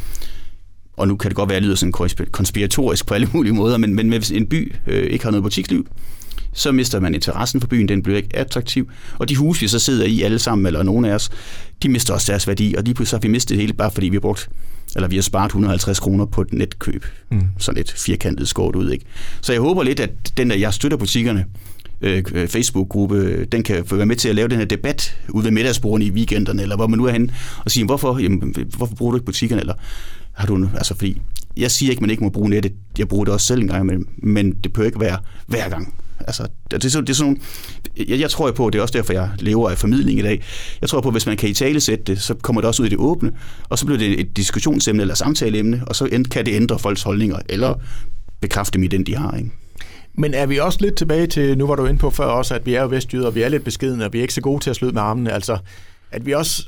og 0.97 1.07
nu 1.07 1.15
kan 1.15 1.29
det 1.29 1.35
godt 1.35 1.49
være, 1.49 1.55
at 1.55 1.61
det 1.61 1.67
lyder 1.67 1.75
sådan 1.75 2.27
konspiratorisk 2.31 3.05
på 3.05 3.13
alle 3.13 3.29
mulige 3.33 3.53
måder, 3.53 3.77
men, 3.77 3.95
men 3.95 4.09
hvis 4.09 4.31
en 4.31 4.47
by 4.47 4.75
øh, 4.87 5.03
ikke 5.03 5.23
har 5.23 5.31
noget 5.31 5.43
butiksliv, 5.43 5.87
så 6.53 6.71
mister 6.71 6.99
man 6.99 7.15
interessen 7.15 7.61
for 7.61 7.67
byen, 7.67 7.87
den 7.87 8.03
bliver 8.03 8.17
ikke 8.17 8.35
attraktiv, 8.35 8.89
og 9.19 9.29
de 9.29 9.35
huse, 9.35 9.61
vi 9.61 9.67
så 9.67 9.79
sidder 9.79 10.05
i 10.05 10.21
alle 10.21 10.39
sammen, 10.39 10.65
eller 10.65 10.83
nogen 10.83 11.05
af 11.05 11.13
os, 11.13 11.29
de 11.83 11.89
mister 11.89 12.13
også 12.13 12.31
deres 12.31 12.47
værdi, 12.47 12.75
og 12.77 12.83
lige 12.83 12.93
pludselig 12.93 13.17
har 13.17 13.21
vi 13.21 13.27
mistet 13.27 13.49
det 13.49 13.61
hele, 13.61 13.73
bare 13.73 13.91
fordi 13.91 14.09
vi 14.09 14.15
har 14.15 14.21
brugt, 14.21 14.49
eller 14.95 15.07
vi 15.07 15.15
har 15.15 15.21
sparet 15.21 15.47
150 15.47 15.99
kroner 15.99 16.25
på 16.25 16.41
et 16.41 16.53
netkøb. 16.53 17.05
Mm. 17.31 17.41
Sådan 17.57 17.81
et 17.81 17.91
firkantet 17.91 18.47
skåret 18.47 18.75
ud, 18.75 18.91
ikke? 18.91 19.05
Så 19.41 19.53
jeg 19.53 19.61
håber 19.61 19.83
lidt, 19.83 19.99
at 19.99 20.37
den 20.37 20.49
der, 20.49 20.55
jeg 20.55 20.73
støtter 20.73 20.97
butikkerne, 20.97 21.45
øh, 22.01 22.47
Facebook-gruppe, 22.47 23.45
den 23.45 23.63
kan 23.63 23.83
være 23.91 24.05
med 24.05 24.15
til 24.15 24.29
at 24.29 24.35
lave 24.35 24.47
den 24.47 24.57
her 24.57 24.65
debat 24.65 25.17
ude 25.29 25.43
ved 25.43 25.51
middagsbordene 25.51 26.05
i 26.05 26.11
weekenderne, 26.11 26.61
eller 26.61 26.75
hvor 26.75 26.87
man 26.87 26.99
nu 26.99 27.05
er 27.05 27.11
henne, 27.11 27.33
og 27.65 27.71
sige, 27.71 27.85
hvorfor, 27.85 28.19
jamen, 28.19 28.55
hvorfor 28.77 28.95
bruger 28.95 29.11
du 29.11 29.17
ikke 29.17 29.25
butikkerne, 29.25 29.61
eller 29.61 29.73
har 30.33 30.47
du, 30.47 30.69
altså 30.75 30.95
fordi, 30.95 31.21
jeg 31.57 31.71
siger 31.71 31.89
ikke, 31.89 31.99
at 31.99 32.01
man 32.01 32.09
ikke 32.09 32.23
må 32.23 32.29
bruge 32.29 32.49
nettet, 32.49 32.73
jeg 32.97 33.07
bruger 33.07 33.25
det 33.25 33.33
også 33.33 33.47
selv 33.47 33.61
en 33.61 33.67
gang 33.67 33.81
imellem, 33.81 34.07
men 34.17 34.51
det 34.51 34.73
behøver 34.73 34.85
ikke 34.85 34.99
være 34.99 35.17
hver 35.47 35.69
gang. 35.69 35.93
Altså, 36.19 36.43
det, 36.43 36.73
er, 36.73 37.01
det 37.01 37.09
er 37.09 37.13
sådan 37.13 37.41
jeg, 37.97 38.19
jeg 38.19 38.29
tror 38.29 38.51
på, 38.51 38.69
det 38.69 38.79
er 38.79 38.81
også 38.81 38.97
derfor, 38.97 39.13
jeg 39.13 39.29
lever 39.39 39.69
af 39.69 39.77
formidling 39.77 40.19
i 40.19 40.21
dag. 40.21 40.43
Jeg 40.81 40.89
tror 40.89 41.01
på, 41.01 41.09
at 41.09 41.13
hvis 41.13 41.25
man 41.25 41.37
kan 41.37 41.49
i 41.49 41.53
tale 41.53 41.79
sætte 41.79 42.03
det, 42.03 42.21
så 42.21 42.33
kommer 42.33 42.61
det 42.61 42.67
også 42.67 42.83
ud 42.83 42.87
i 42.87 42.89
det 42.89 42.97
åbne, 42.97 43.31
og 43.69 43.79
så 43.79 43.85
bliver 43.85 43.99
det 43.99 44.19
et 44.19 44.37
diskussionsemne 44.37 45.01
eller 45.01 45.15
samtaleemne, 45.15 45.83
og 45.87 45.95
så 45.95 46.23
kan 46.31 46.45
det 46.45 46.55
ændre 46.55 46.79
folks 46.79 47.03
holdninger, 47.03 47.39
eller 47.49 47.73
bekræfte 48.41 48.73
dem 48.73 48.83
i 48.83 48.87
den, 48.87 49.03
de 49.03 49.15
har. 49.15 49.37
Ikke? 49.37 49.51
Men 50.13 50.33
er 50.33 50.45
vi 50.45 50.57
også 50.57 50.77
lidt 50.81 50.95
tilbage 50.95 51.27
til, 51.27 51.57
nu 51.57 51.67
var 51.67 51.75
du 51.75 51.85
inde 51.85 51.99
på 51.99 52.09
før 52.09 52.25
også, 52.25 52.55
at 52.55 52.65
vi 52.65 52.73
er 52.73 52.81
jo 52.81 52.87
vestjyder, 52.87 53.27
og 53.27 53.35
vi 53.35 53.41
er 53.41 53.49
lidt 53.49 53.63
beskidende, 53.63 54.05
og 54.05 54.13
vi 54.13 54.17
er 54.17 54.21
ikke 54.21 54.33
så 54.33 54.41
gode 54.41 54.63
til 54.63 54.69
at 54.69 54.75
slå 54.75 54.91
med 54.91 55.01
armene. 55.01 55.31
Altså, 55.31 55.57
at 56.11 56.25
vi 56.25 56.31
også 56.31 56.63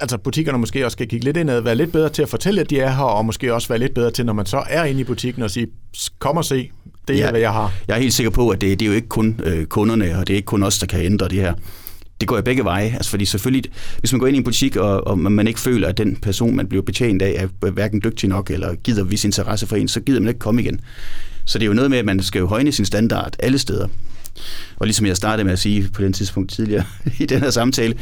altså 0.00 0.18
butikkerne 0.18 0.58
måske 0.58 0.84
også 0.84 0.94
skal 0.94 1.08
kigge 1.08 1.24
lidt 1.24 1.36
indad, 1.36 1.60
være 1.60 1.74
lidt 1.74 1.92
bedre 1.92 2.08
til 2.08 2.22
at 2.22 2.28
fortælle, 2.28 2.60
at 2.60 2.70
de 2.70 2.80
er 2.80 2.90
her, 2.90 3.04
og 3.04 3.24
måske 3.24 3.54
også 3.54 3.68
være 3.68 3.78
lidt 3.78 3.94
bedre 3.94 4.10
til, 4.10 4.26
når 4.26 4.32
man 4.32 4.46
så 4.46 4.62
er 4.68 4.84
inde 4.84 5.00
i 5.00 5.04
butikken 5.04 5.42
og 5.42 5.50
sige, 5.50 5.66
kom 6.18 6.36
og 6.36 6.44
se, 6.44 6.70
det 7.08 7.16
er, 7.16 7.24
ja, 7.24 7.30
hvad 7.30 7.40
jeg 7.40 7.52
har. 7.52 7.72
Jeg 7.88 7.96
er 7.96 8.00
helt 8.00 8.14
sikker 8.14 8.30
på, 8.30 8.48
at 8.48 8.60
det, 8.60 8.80
det 8.80 8.86
er 8.86 8.90
jo 8.90 8.96
ikke 8.96 9.08
kun 9.08 9.40
øh, 9.44 9.66
kunderne, 9.66 10.18
og 10.18 10.26
det 10.26 10.32
er 10.32 10.36
ikke 10.36 10.46
kun 10.46 10.62
os, 10.62 10.78
der 10.78 10.86
kan 10.86 11.00
ændre 11.00 11.28
det 11.28 11.40
her. 11.40 11.54
Det 12.20 12.28
går 12.28 12.36
jo 12.36 12.42
begge 12.42 12.64
veje. 12.64 12.90
Altså, 12.94 13.10
fordi 13.10 13.24
selvfølgelig, 13.24 13.72
hvis 13.98 14.12
man 14.12 14.18
går 14.18 14.26
ind 14.26 14.36
i 14.36 14.38
en 14.38 14.44
butik, 14.44 14.76
og, 14.76 15.06
og 15.06 15.18
man 15.18 15.48
ikke 15.48 15.60
føler, 15.60 15.88
at 15.88 15.98
den 15.98 16.16
person, 16.16 16.56
man 16.56 16.66
bliver 16.66 16.82
betjent 16.82 17.22
af, 17.22 17.48
er 17.62 17.70
hverken 17.70 18.00
dygtig 18.04 18.28
nok, 18.28 18.50
eller 18.50 18.74
gider 18.74 19.04
vis 19.04 19.24
interesse 19.24 19.66
for 19.66 19.76
en, 19.76 19.88
så 19.88 20.00
gider 20.00 20.20
man 20.20 20.28
ikke 20.28 20.38
komme 20.38 20.62
igen. 20.62 20.80
Så 21.44 21.58
det 21.58 21.64
er 21.64 21.66
jo 21.66 21.72
noget 21.72 21.90
med, 21.90 21.98
at 21.98 22.04
man 22.04 22.22
skal 22.22 22.38
jo 22.38 22.46
højne 22.46 22.72
sin 22.72 22.84
standard 22.84 23.36
alle 23.38 23.58
steder. 23.58 23.88
Og 24.76 24.86
ligesom 24.86 25.06
jeg 25.06 25.16
startede 25.16 25.44
med 25.44 25.52
at 25.52 25.58
sige 25.58 25.88
på 25.92 26.02
den 26.02 26.12
tidspunkt 26.12 26.50
tidligere 26.50 26.84
i 27.20 27.26
den 27.26 27.40
her 27.40 27.50
samtale, 27.50 27.94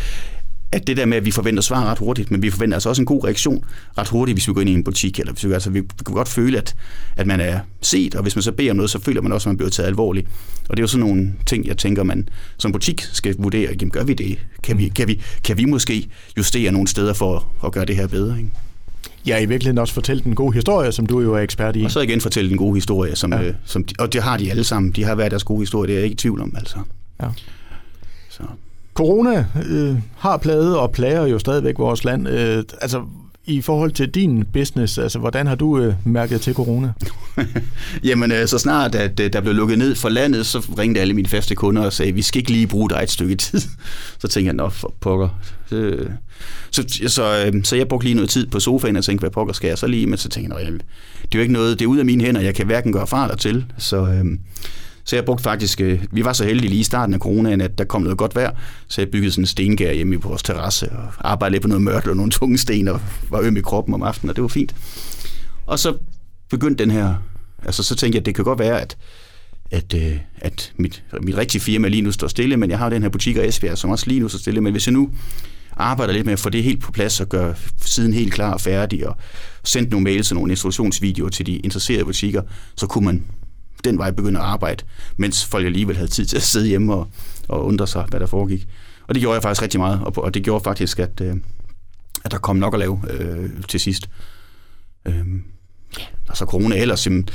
at 0.73 0.87
det 0.87 0.97
der 0.97 1.07
med, 1.07 1.17
at 1.17 1.25
vi 1.25 1.31
forventer 1.31 1.63
svar 1.63 1.85
ret 1.85 1.99
hurtigt, 1.99 2.31
men 2.31 2.43
vi 2.43 2.51
forventer 2.51 2.77
altså 2.77 2.89
også 2.89 3.03
en 3.03 3.07
god 3.07 3.25
reaktion 3.25 3.65
ret 3.99 4.09
hurtigt, 4.09 4.37
hvis 4.37 4.49
vi 4.49 4.53
går 4.53 4.61
ind 4.61 4.71
i 4.71 4.73
en 4.73 4.85
butik. 4.85 5.21
Eller 5.21 5.33
hvis 5.33 5.47
vi, 5.47 5.53
altså, 5.53 5.71
vi 5.71 5.81
kan 6.07 6.15
godt 6.15 6.29
føle, 6.29 6.59
at, 6.59 6.75
at 7.17 7.27
man 7.27 7.41
er 7.41 7.61
set, 7.81 8.15
og 8.15 8.23
hvis 8.23 8.37
man 8.37 8.43
så 8.43 8.53
beder 8.53 8.71
om 8.71 8.77
noget, 8.77 8.91
så 8.91 9.01
føler 9.01 9.23
man 9.23 9.33
også, 9.33 9.49
at 9.49 9.51
man 9.51 9.57
bliver 9.57 9.71
taget 9.71 9.87
alvorligt. 9.87 10.27
Og 10.69 10.77
det 10.77 10.81
er 10.81 10.83
jo 10.83 10.87
sådan 10.87 11.07
nogle 11.07 11.33
ting, 11.47 11.67
jeg 11.67 11.77
tænker, 11.77 12.03
man 12.03 12.29
som 12.59 12.73
butik 12.73 13.03
skal 13.13 13.35
vurdere. 13.39 13.71
Jamen, 13.81 13.91
gør 13.91 14.05
vi 14.05 14.15
det? 14.15 14.39
Kan 14.63 14.79
vi, 14.79 14.89
kan 14.89 15.09
vi, 15.09 15.23
kan 15.45 15.59
vi 15.59 15.65
måske 15.65 16.09
justere 16.37 16.73
nogle 16.73 16.89
steder 16.89 17.13
for 17.13 17.47
at 17.65 17.73
gøre 17.73 17.85
det 17.85 17.97
her 17.97 18.07
bedre? 18.07 18.39
Ikke? 18.39 18.51
Ja, 19.27 19.39
i 19.39 19.47
virkeligheden 19.47 19.79
også 19.79 19.95
fortælle 19.95 20.25
den 20.25 20.35
gode 20.35 20.55
historie, 20.55 20.93
som 20.93 21.07
du 21.07 21.21
jo 21.21 21.35
er 21.35 21.39
ekspert 21.39 21.77
i. 21.77 21.83
Og 21.85 21.91
så 21.91 22.01
igen 22.01 22.21
fortælle 22.21 22.51
den 22.51 22.59
gode 22.59 22.75
historie, 22.75 23.17
som, 23.17 23.33
ja. 23.33 23.43
øh, 23.43 23.55
som 23.65 23.85
de, 23.85 23.95
og 23.99 24.13
det 24.13 24.23
har 24.23 24.37
de 24.37 24.51
alle 24.51 24.65
sammen. 24.65 24.93
De 24.93 25.05
har 25.05 25.15
været 25.15 25.31
deres 25.31 25.45
gode 25.45 25.61
historie, 25.61 25.87
det 25.87 25.95
er 25.95 25.99
jeg 25.99 26.05
ikke 26.05 26.15
i 26.15 26.17
tvivl 26.17 26.41
om. 26.41 26.55
Altså. 26.57 26.77
Ja. 27.23 27.29
Corona 28.97 29.47
øh, 29.69 29.97
har 30.17 30.37
plaget 30.37 30.77
og 30.79 30.93
plager 30.93 31.27
jo 31.27 31.39
stadigvæk 31.39 31.79
vores 31.79 32.05
land. 32.05 32.29
Øh, 32.29 32.65
altså, 32.81 33.03
i 33.47 33.61
forhold 33.61 33.93
til 33.93 34.11
din 34.11 34.45
business, 34.53 34.99
altså 34.99 35.19
hvordan 35.19 35.47
har 35.47 35.55
du 35.55 35.79
øh, 35.79 35.95
mærket 36.05 36.41
til 36.41 36.55
corona? 36.55 36.93
Jamen, 38.05 38.33
øh, 38.33 38.47
så 38.49 38.59
snart 38.59 38.95
at 38.95 39.21
øh, 39.21 39.33
der 39.33 39.41
blev 39.41 39.55
lukket 39.55 39.79
ned 39.79 39.95
for 39.95 40.09
landet, 40.09 40.47
så 40.47 40.59
ringte 40.79 41.01
alle 41.01 41.15
mine 41.15 41.29
faste 41.29 41.55
kunder 41.55 41.83
og 41.83 41.93
sagde, 41.93 42.13
vi 42.13 42.23
skal 42.23 42.39
ikke 42.39 42.53
lige 42.53 42.67
bruge 42.67 42.91
dig 42.91 43.01
et 43.03 43.11
stykke 43.11 43.35
tid. 43.35 43.61
så 44.23 44.29
tænkte 44.29 44.47
jeg, 44.47 44.55
nå 44.55 44.69
for 44.69 44.95
pokker. 45.01 45.29
Så, 45.67 46.07
så, 46.71 47.09
så, 47.09 47.45
øh, 47.47 47.65
så 47.65 47.77
jeg 47.77 47.89
brugte 47.89 48.07
lige 48.07 48.15
noget 48.15 48.31
tid 48.31 48.47
på 48.47 48.61
sofaen 48.61 48.97
og 48.97 49.05
tænkte, 49.05 49.23
hvad 49.23 49.31
pokker 49.31 49.55
skal 49.55 49.69
jeg 49.69 49.79
så 49.79 49.87
lige? 49.87 50.07
Men 50.07 50.19
så 50.19 50.29
tænkte 50.29 50.57
jeg, 50.57 50.67
det 50.67 50.81
er 51.33 51.39
jo 51.39 51.41
ikke 51.41 51.53
noget, 51.53 51.79
det 51.79 51.85
er 51.85 51.89
ud 51.89 51.99
af 51.99 52.05
mine 52.05 52.25
hænder, 52.25 52.41
jeg 52.41 52.55
kan 52.55 52.67
hverken 52.67 52.93
gøre 52.93 53.07
fra 53.07 53.25
eller 53.25 53.37
til. 53.37 53.65
Så, 53.79 53.97
øh, 53.97 54.25
så 55.07 55.17
jeg 55.17 55.25
brugte 55.25 55.43
faktisk, 55.43 55.81
øh, 55.81 56.05
vi 56.13 56.25
var 56.25 56.33
så 56.33 56.45
heldige 56.45 56.71
lige 56.71 56.81
i 56.81 56.83
starten 56.83 57.15
af 57.15 57.21
coronaen, 57.21 57.61
at 57.61 57.79
der 57.79 57.85
kom 57.85 58.03
noget 58.03 58.19
godt 58.19 58.35
vejr, 58.35 58.51
så 58.89 59.01
jeg 59.01 59.11
byggede 59.11 59.33
sådan 59.33 59.43
en 59.43 59.47
stengær 59.47 59.93
hjemme 59.93 60.19
på 60.19 60.29
vores 60.29 60.43
terrasse 60.43 60.93
og 60.93 61.31
arbejdede 61.31 61.55
lidt 61.55 61.63
på 61.63 61.69
noget 61.69 61.83
mørtel 61.83 62.11
og 62.11 62.17
nogle 62.17 62.33
tunge 62.33 62.59
sten 62.59 62.89
og 62.89 63.01
var 63.31 63.41
øm 63.41 63.57
i 63.57 63.61
kroppen 63.61 63.95
om 63.95 64.03
aftenen, 64.03 64.31
og 64.31 64.37
det 64.37 64.43
var 64.43 64.49
fint. 64.49 64.75
Og 65.67 65.79
så 65.79 65.97
begyndte 66.51 66.85
den 66.85 66.91
her, 66.91 67.15
altså 67.65 67.83
så 67.83 67.97
tænkte 67.97 68.17
jeg, 68.17 68.23
at 68.23 68.27
det 68.27 68.35
kan 68.35 68.45
godt 68.45 68.59
være, 68.59 68.81
at 68.81 68.97
at, 69.71 69.95
øh, 69.95 70.17
at 70.37 70.73
mit, 70.77 71.05
mit 71.23 71.37
rigtige 71.37 71.61
firma 71.61 71.89
lige 71.89 72.03
nu 72.03 72.13
står 72.13 72.29
stille, 72.29 72.57
men 72.57 72.71
jeg 72.71 72.79
har 72.79 72.91
den 72.91 73.03
her 73.03 73.09
butik 73.09 73.37
og 73.37 73.49
Esbjerg, 73.49 73.79
som 73.79 73.91
også 73.91 74.05
lige 74.07 74.21
nu 74.21 74.29
står 74.29 74.39
stille, 74.39 74.61
men 74.61 74.73
hvis 74.73 74.87
jeg 74.87 74.93
nu 74.93 75.11
arbejder 75.77 76.13
lidt 76.13 76.25
med 76.27 76.33
at 76.33 76.39
få 76.39 76.51
det 76.51 76.63
helt 76.63 76.81
på 76.81 76.93
plads 76.93 77.21
og 77.21 77.29
gøre 77.29 77.55
siden 77.83 78.13
helt 78.13 78.33
klar 78.33 78.53
og 78.53 78.61
færdig 78.61 79.09
og 79.09 79.17
sende 79.65 79.91
nogle 79.91 80.05
mails 80.05 80.31
og 80.31 80.35
nogle 80.35 80.53
instruktionsvideoer 80.53 81.29
til 81.29 81.47
de 81.47 81.57
interesserede 81.57 82.05
butikker, 82.05 82.43
så 82.77 82.87
kunne 82.87 83.05
man 83.05 83.25
den 83.85 83.99
vej 83.99 84.11
begynde 84.11 84.41
at 84.41 84.47
arbejde, 84.47 84.85
mens 85.17 85.45
folk 85.45 85.67
alligevel 85.67 85.97
havde 85.97 86.11
tid 86.11 86.27
til 86.27 86.37
at 86.37 86.43
sidde 86.43 86.67
hjemme 86.67 86.95
og, 86.95 87.09
og 87.49 87.65
undre 87.65 87.87
sig, 87.87 88.05
hvad 88.09 88.21
der 88.21 88.27
foregik. 88.27 88.67
Og 89.09 89.15
det 89.15 89.21
gjorde 89.21 89.35
jeg 89.35 89.43
faktisk 89.43 89.63
rigtig 89.63 89.81
meget, 89.81 90.01
og, 90.05 90.19
og 90.25 90.35
det 90.35 90.43
gjorde 90.43 90.65
faktisk, 90.65 90.99
at, 90.99 91.21
øh, 91.23 91.37
at 92.25 92.31
der 92.31 92.39
kom 92.39 92.57
nok 92.57 92.75
at 92.75 92.79
lave 92.79 93.01
øh, 93.11 93.51
til 93.69 93.81
sidst. 93.81 94.09
Øh, 95.07 95.25
ja, 95.99 96.05
så 96.35 96.45
corona 96.45 96.77
ellers, 96.77 97.07
jamen, 97.07 97.29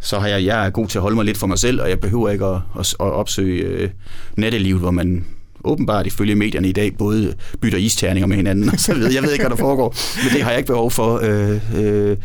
så 0.00 0.18
har 0.18 0.28
jeg, 0.28 0.44
jeg 0.44 0.66
er 0.66 0.70
god 0.70 0.88
til 0.88 0.98
at 0.98 1.02
holde 1.02 1.16
mig 1.16 1.24
lidt 1.24 1.38
for 1.38 1.46
mig 1.46 1.58
selv, 1.58 1.82
og 1.82 1.88
jeg 1.88 2.00
behøver 2.00 2.30
ikke 2.30 2.44
at, 2.44 2.60
at, 2.78 2.94
at 3.00 3.06
opsøge 3.12 3.62
øh, 3.62 3.90
nattelivet, 4.36 4.80
hvor 4.80 4.90
man 4.90 5.26
åbenbart 5.64 6.06
ifølge 6.06 6.34
medierne 6.34 6.68
i 6.68 6.72
dag 6.72 6.96
både 6.98 7.34
bytter 7.60 7.78
isterninger 7.78 8.26
med 8.26 8.36
hinanden 8.36 8.70
og 8.70 8.78
så 8.78 8.94
videre. 8.94 9.14
Jeg 9.14 9.22
ved 9.22 9.32
ikke, 9.32 9.42
hvad 9.42 9.50
der 9.50 9.56
foregår, 9.56 9.94
men 10.24 10.32
det 10.34 10.42
har 10.42 10.50
jeg 10.50 10.58
ikke 10.58 10.72
behov 10.72 10.90
for. 10.90 11.20
Øh, 11.22 11.84
øh, 11.84 12.16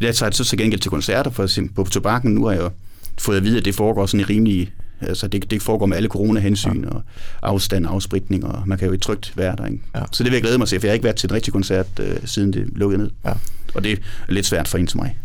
jeg 0.00 0.14
tager 0.14 0.30
så 0.30 0.44
til 0.44 0.58
gengæld 0.58 0.80
til 0.80 0.90
koncerter 0.90 1.30
for, 1.30 1.48
på 1.74 1.84
tobakken. 1.84 2.34
Nu 2.34 2.44
har 2.44 2.52
jeg 2.52 2.70
fået 3.18 3.36
at 3.36 3.44
vide, 3.44 3.58
at 3.58 3.64
det 3.64 3.74
foregår 3.74 4.06
sådan 4.06 4.20
i 4.20 4.24
rimelig 4.24 4.72
Altså 5.00 5.28
det, 5.28 5.50
det 5.50 5.62
foregår 5.62 5.86
med 5.86 5.96
alle 5.96 6.08
coronahensyn 6.08 6.84
ja. 6.84 6.88
og 6.90 7.02
afstand, 7.42 7.86
afspritning, 7.86 8.44
og 8.44 8.62
man 8.66 8.78
kan 8.78 8.88
jo 8.88 8.94
i 8.94 8.98
trygt 8.98 9.32
være 9.36 9.56
der. 9.56 9.66
Ikke? 9.66 9.78
Ja. 9.94 10.00
Så 10.12 10.24
det 10.24 10.30
vil 10.30 10.36
jeg 10.36 10.42
glæde 10.42 10.58
mig 10.58 10.68
til, 10.68 10.80
for 10.80 10.86
jeg 10.86 10.90
har 10.90 10.94
ikke 10.94 11.04
været 11.04 11.16
til 11.16 11.26
en 11.26 11.34
rigtig 11.34 11.52
koncert, 11.52 11.86
øh, 12.00 12.16
siden 12.24 12.52
det 12.52 12.66
lukkede 12.72 13.02
ned. 13.02 13.10
Ja. 13.24 13.32
Og 13.74 13.84
det 13.84 13.92
er 13.92 13.96
lidt 14.28 14.46
svært 14.46 14.68
for 14.68 14.78
en 14.78 14.88
som 14.88 15.00
mig. 15.00 15.16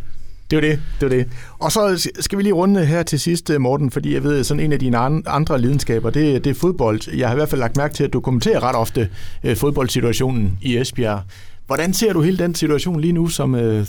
Det 0.51 0.55
var 0.55 0.61
det, 0.61 0.79
det 0.99 1.09
var 1.09 1.15
det. 1.15 1.27
Og 1.59 1.71
så 1.71 2.09
skal 2.19 2.37
vi 2.37 2.43
lige 2.43 2.53
runde 2.53 2.85
her 2.85 3.03
til 3.03 3.19
sidst, 3.19 3.51
Morten, 3.59 3.91
fordi 3.91 4.13
jeg 4.13 4.23
ved, 4.23 4.43
sådan 4.43 4.63
en 4.63 4.73
af 4.73 4.79
dine 4.79 4.97
andre 5.27 5.61
lidenskaber, 5.61 6.09
det, 6.09 6.43
det 6.43 6.49
er 6.49 6.53
fodbold. 6.53 7.15
Jeg 7.15 7.27
har 7.27 7.35
i 7.35 7.37
hvert 7.37 7.49
fald 7.49 7.59
lagt 7.59 7.77
mærke 7.77 7.93
til, 7.93 8.03
at 8.03 8.13
du 8.13 8.19
kommenterer 8.19 8.63
ret 8.63 8.75
ofte 8.75 9.09
øh, 9.43 9.55
fodboldsituationen 9.57 10.57
i 10.61 10.77
Esbjerg. 10.77 11.21
Hvordan 11.67 11.93
ser 11.93 12.13
du 12.13 12.21
hele 12.21 12.37
den 12.37 12.55
situation 12.55 13.01
lige 13.01 13.13
nu, 13.13 13.27
som, 13.27 13.55
øh, 13.55 13.85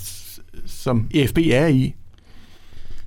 som 0.70 1.06
EFB 1.14 1.38
er 1.38 1.66
i? 1.66 1.94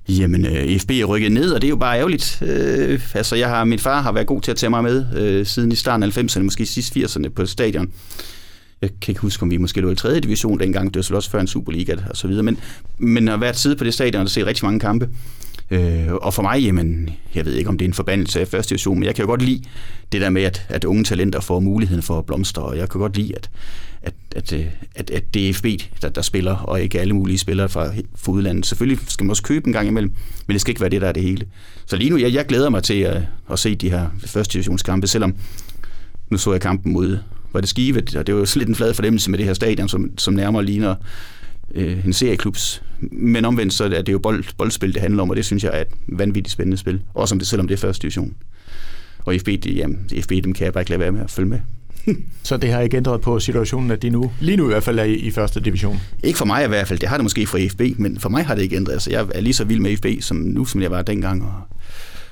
Jamen, 0.09 0.45
øh, 0.45 0.79
FB 0.79 0.91
er 0.91 1.05
rykket 1.05 1.31
ned, 1.31 1.51
og 1.51 1.61
det 1.61 1.67
er 1.67 1.69
jo 1.69 1.75
bare 1.75 1.97
ærgerligt. 1.97 2.41
Øh, 2.41 3.01
altså, 3.13 3.35
jeg 3.35 3.49
har, 3.49 3.63
min 3.65 3.79
far 3.79 4.01
har 4.01 4.11
været 4.11 4.27
god 4.27 4.41
til 4.41 4.51
at 4.51 4.57
tage 4.57 4.69
mig 4.69 4.83
med 4.83 5.05
øh, 5.15 5.45
siden 5.45 5.71
i 5.71 5.75
starten 5.75 6.03
af 6.03 6.17
90'erne, 6.17 6.39
måske 6.39 6.65
sidst 6.65 6.97
80'erne 6.97 7.27
på 7.27 7.45
stadion. 7.45 7.91
Jeg 8.81 8.89
kan 9.01 9.11
ikke 9.11 9.21
huske, 9.21 9.43
om 9.43 9.51
vi 9.51 9.57
måske 9.57 9.81
lå 9.81 9.91
i 9.91 9.95
3. 9.95 10.19
division 10.19 10.59
dengang, 10.59 10.87
det 10.87 10.95
var 10.95 11.01
så 11.01 11.15
også 11.15 11.29
før 11.29 11.39
en 11.39 11.47
Superliga 11.47 11.95
og 12.09 12.17
så 12.17 12.27
videre, 12.27 12.43
men, 12.43 12.57
men 12.97 13.27
har 13.27 13.37
været 13.37 13.55
tid 13.55 13.75
på 13.75 13.83
det 13.83 13.93
stadion 13.93 14.21
og 14.21 14.29
se 14.29 14.45
rigtig 14.45 14.65
mange 14.65 14.79
kampe. 14.79 15.09
Øh, 15.73 16.13
og 16.13 16.33
for 16.33 16.41
mig, 16.41 16.61
jamen, 16.61 17.09
jeg 17.35 17.45
ved 17.45 17.53
ikke, 17.53 17.69
om 17.69 17.77
det 17.77 17.85
er 17.85 17.89
en 17.89 17.93
forbandelse 17.93 18.41
af 18.41 18.47
første 18.47 18.69
division, 18.69 18.99
men 18.99 19.05
jeg 19.05 19.15
kan 19.15 19.23
jo 19.23 19.29
godt 19.29 19.41
lide 19.41 19.63
det 20.11 20.21
der 20.21 20.29
med, 20.29 20.43
at, 20.43 20.65
at 20.69 20.83
unge 20.83 21.03
talenter 21.03 21.39
får 21.39 21.59
muligheden 21.59 22.03
for 22.03 22.17
at 22.17 22.25
blomstre, 22.25 22.61
og 22.61 22.77
jeg 22.77 22.89
kan 22.89 23.01
godt 23.01 23.17
lide, 23.17 23.35
at, 23.35 23.49
at, 24.01 24.13
at, 24.35 24.53
øh, 24.53 24.65
at, 24.95 25.09
at 25.09 25.33
det 25.33 25.49
er 25.49 25.53
FB, 25.53 25.65
der, 26.01 26.09
der 26.09 26.21
spiller, 26.21 26.55
og 26.55 26.81
ikke 26.81 26.99
alle 26.99 27.13
mulige 27.13 27.37
spillere 27.37 27.69
fra, 27.69 27.91
fra 28.15 28.31
udlandet. 28.31 28.65
Selvfølgelig 28.65 28.99
skal 29.07 29.23
man 29.23 29.29
også 29.29 29.43
købe 29.43 29.67
en 29.67 29.73
gang 29.73 29.87
imellem, 29.87 30.13
men 30.47 30.53
det 30.53 30.61
skal 30.61 30.71
ikke 30.71 30.81
være 30.81 30.89
det, 30.89 31.01
der 31.01 31.07
er 31.07 31.11
det 31.11 31.23
hele. 31.23 31.45
Så 31.85 31.95
lige 31.95 32.09
nu, 32.09 32.17
jeg, 32.17 32.33
jeg 32.33 32.45
glæder 32.45 32.69
mig 32.69 32.83
til 32.83 32.99
at, 33.01 33.21
at 33.51 33.59
se 33.59 33.75
de 33.75 33.89
her 33.89 34.07
første 34.25 34.53
divisionskampe, 34.53 35.07
selvom 35.07 35.35
nu 36.29 36.37
så 36.37 36.51
jeg 36.51 36.61
kampen 36.61 36.93
mod 36.93 37.17
var 37.53 37.59
det 37.59 37.69
Skive, 37.69 38.03
og 38.17 38.27
det 38.27 38.35
var 38.35 38.41
jo 38.41 38.47
lidt 38.55 38.69
en 38.69 38.75
flad 38.75 38.93
fornemmelse 38.93 39.31
med 39.31 39.37
det 39.37 39.45
her 39.45 39.53
stadion, 39.53 39.89
som, 39.89 40.17
som 40.17 40.33
nærmere 40.33 40.65
ligner 40.65 40.95
øh, 41.75 42.05
en 42.05 42.13
serieklubs. 42.13 42.83
Men 43.11 43.45
omvendt 43.45 43.73
så 43.73 43.83
er 43.83 44.01
det 44.01 44.11
jo 44.11 44.19
bold, 44.19 44.43
boldspil, 44.57 44.93
det 44.93 45.01
handler 45.01 45.23
om, 45.23 45.29
og 45.29 45.35
det 45.35 45.45
synes 45.45 45.63
jeg 45.63 45.71
er 45.77 45.81
et 45.81 45.87
vanvittigt 46.07 46.51
spændende 46.51 46.77
spil. 46.77 47.01
Også 47.13 47.35
om 47.35 47.39
det, 47.39 47.47
selvom 47.47 47.67
det 47.67 47.73
er 47.73 47.77
første 47.77 48.01
division. 48.01 48.33
Og 49.19 49.35
FB, 49.39 49.45
det, 49.45 49.75
jamen, 49.77 50.09
FB 50.21 50.29
dem 50.29 50.53
kan 50.53 50.65
jeg 50.65 50.73
bare 50.73 50.81
ikke 50.81 50.89
lade 50.89 50.99
være 50.99 51.11
med 51.11 51.21
at 51.21 51.31
følge 51.31 51.49
med. 51.49 51.59
så 52.43 52.57
det 52.57 52.71
har 52.71 52.79
ikke 52.79 52.97
ændret 52.97 53.21
på 53.21 53.39
situationen, 53.39 53.91
at 53.91 54.01
de 54.01 54.09
nu, 54.09 54.31
lige 54.39 54.57
nu 54.57 54.63
i 54.63 54.67
hvert 54.67 54.83
fald 54.83 54.99
er 54.99 55.03
i, 55.03 55.13
i 55.13 55.31
første 55.31 55.59
division? 55.59 56.01
Ikke 56.23 56.37
for 56.37 56.45
mig 56.45 56.65
i 56.65 56.67
hvert 56.67 56.87
fald. 56.87 56.99
Det 56.99 57.09
har 57.09 57.17
det 57.17 57.23
måske 57.23 57.47
for 57.47 57.59
FB, 57.71 57.81
men 57.97 58.19
for 58.19 58.29
mig 58.29 58.45
har 58.45 58.55
det 58.55 58.61
ikke 58.61 58.75
ændret. 58.75 58.93
Altså, 58.93 59.11
jeg 59.11 59.27
er 59.35 59.41
lige 59.41 59.53
så 59.53 59.63
vild 59.63 59.79
med 59.79 59.97
FB 59.97 60.05
som 60.21 60.37
nu, 60.37 60.65
som 60.65 60.81
jeg 60.81 60.91
var 60.91 61.01
dengang. 61.01 61.43
Og, 61.43 61.53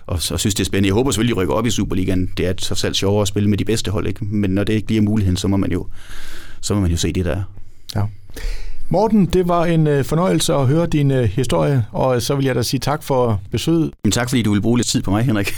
og, 0.05 0.21
og 0.31 0.39
synes, 0.39 0.55
det 0.55 0.59
er 0.59 0.65
spændende. 0.65 0.87
Jeg 0.87 0.93
håber 0.93 1.11
selvfølgelig, 1.11 1.33
at 1.33 1.37
rykker 1.37 1.53
op 1.53 1.65
i 1.65 1.69
Superligaen. 1.69 2.31
Det 2.37 2.47
er 2.47 2.53
så 2.57 2.75
selv 2.75 2.93
sjovere 2.93 3.21
at 3.21 3.27
spille 3.27 3.49
med 3.49 3.57
de 3.57 3.65
bedste 3.65 3.91
hold, 3.91 4.07
ikke? 4.07 4.25
Men 4.25 4.51
når 4.51 4.63
det 4.63 4.73
ikke 4.73 4.87
bliver 4.87 5.01
muligheden, 5.01 5.37
så 5.37 5.47
må 5.47 5.57
man 5.57 5.71
jo, 5.71 5.87
så 6.61 6.73
må 6.73 6.81
man 6.81 6.91
jo 6.91 6.97
se 6.97 7.13
det 7.13 7.25
der. 7.25 7.43
Ja. 7.95 8.01
Morten, 8.91 9.25
det 9.25 9.47
var 9.47 9.65
en 9.65 9.87
øh, 9.87 10.05
fornøjelse 10.05 10.53
at 10.53 10.67
høre 10.67 10.87
din 10.87 11.11
øh, 11.11 11.23
historie, 11.23 11.85
og 11.91 12.21
så 12.21 12.35
vil 12.35 12.45
jeg 12.45 12.55
da 12.55 12.61
sige 12.61 12.79
tak 12.79 13.03
for 13.03 13.41
besøget. 13.51 13.91
Men 14.03 14.11
tak 14.11 14.29
fordi 14.29 14.41
du 14.41 14.49
ville 14.51 14.61
bruge 14.61 14.77
lidt 14.77 14.87
tid 14.87 15.01
på 15.01 15.11
mig, 15.11 15.23
Henrik. 15.23 15.53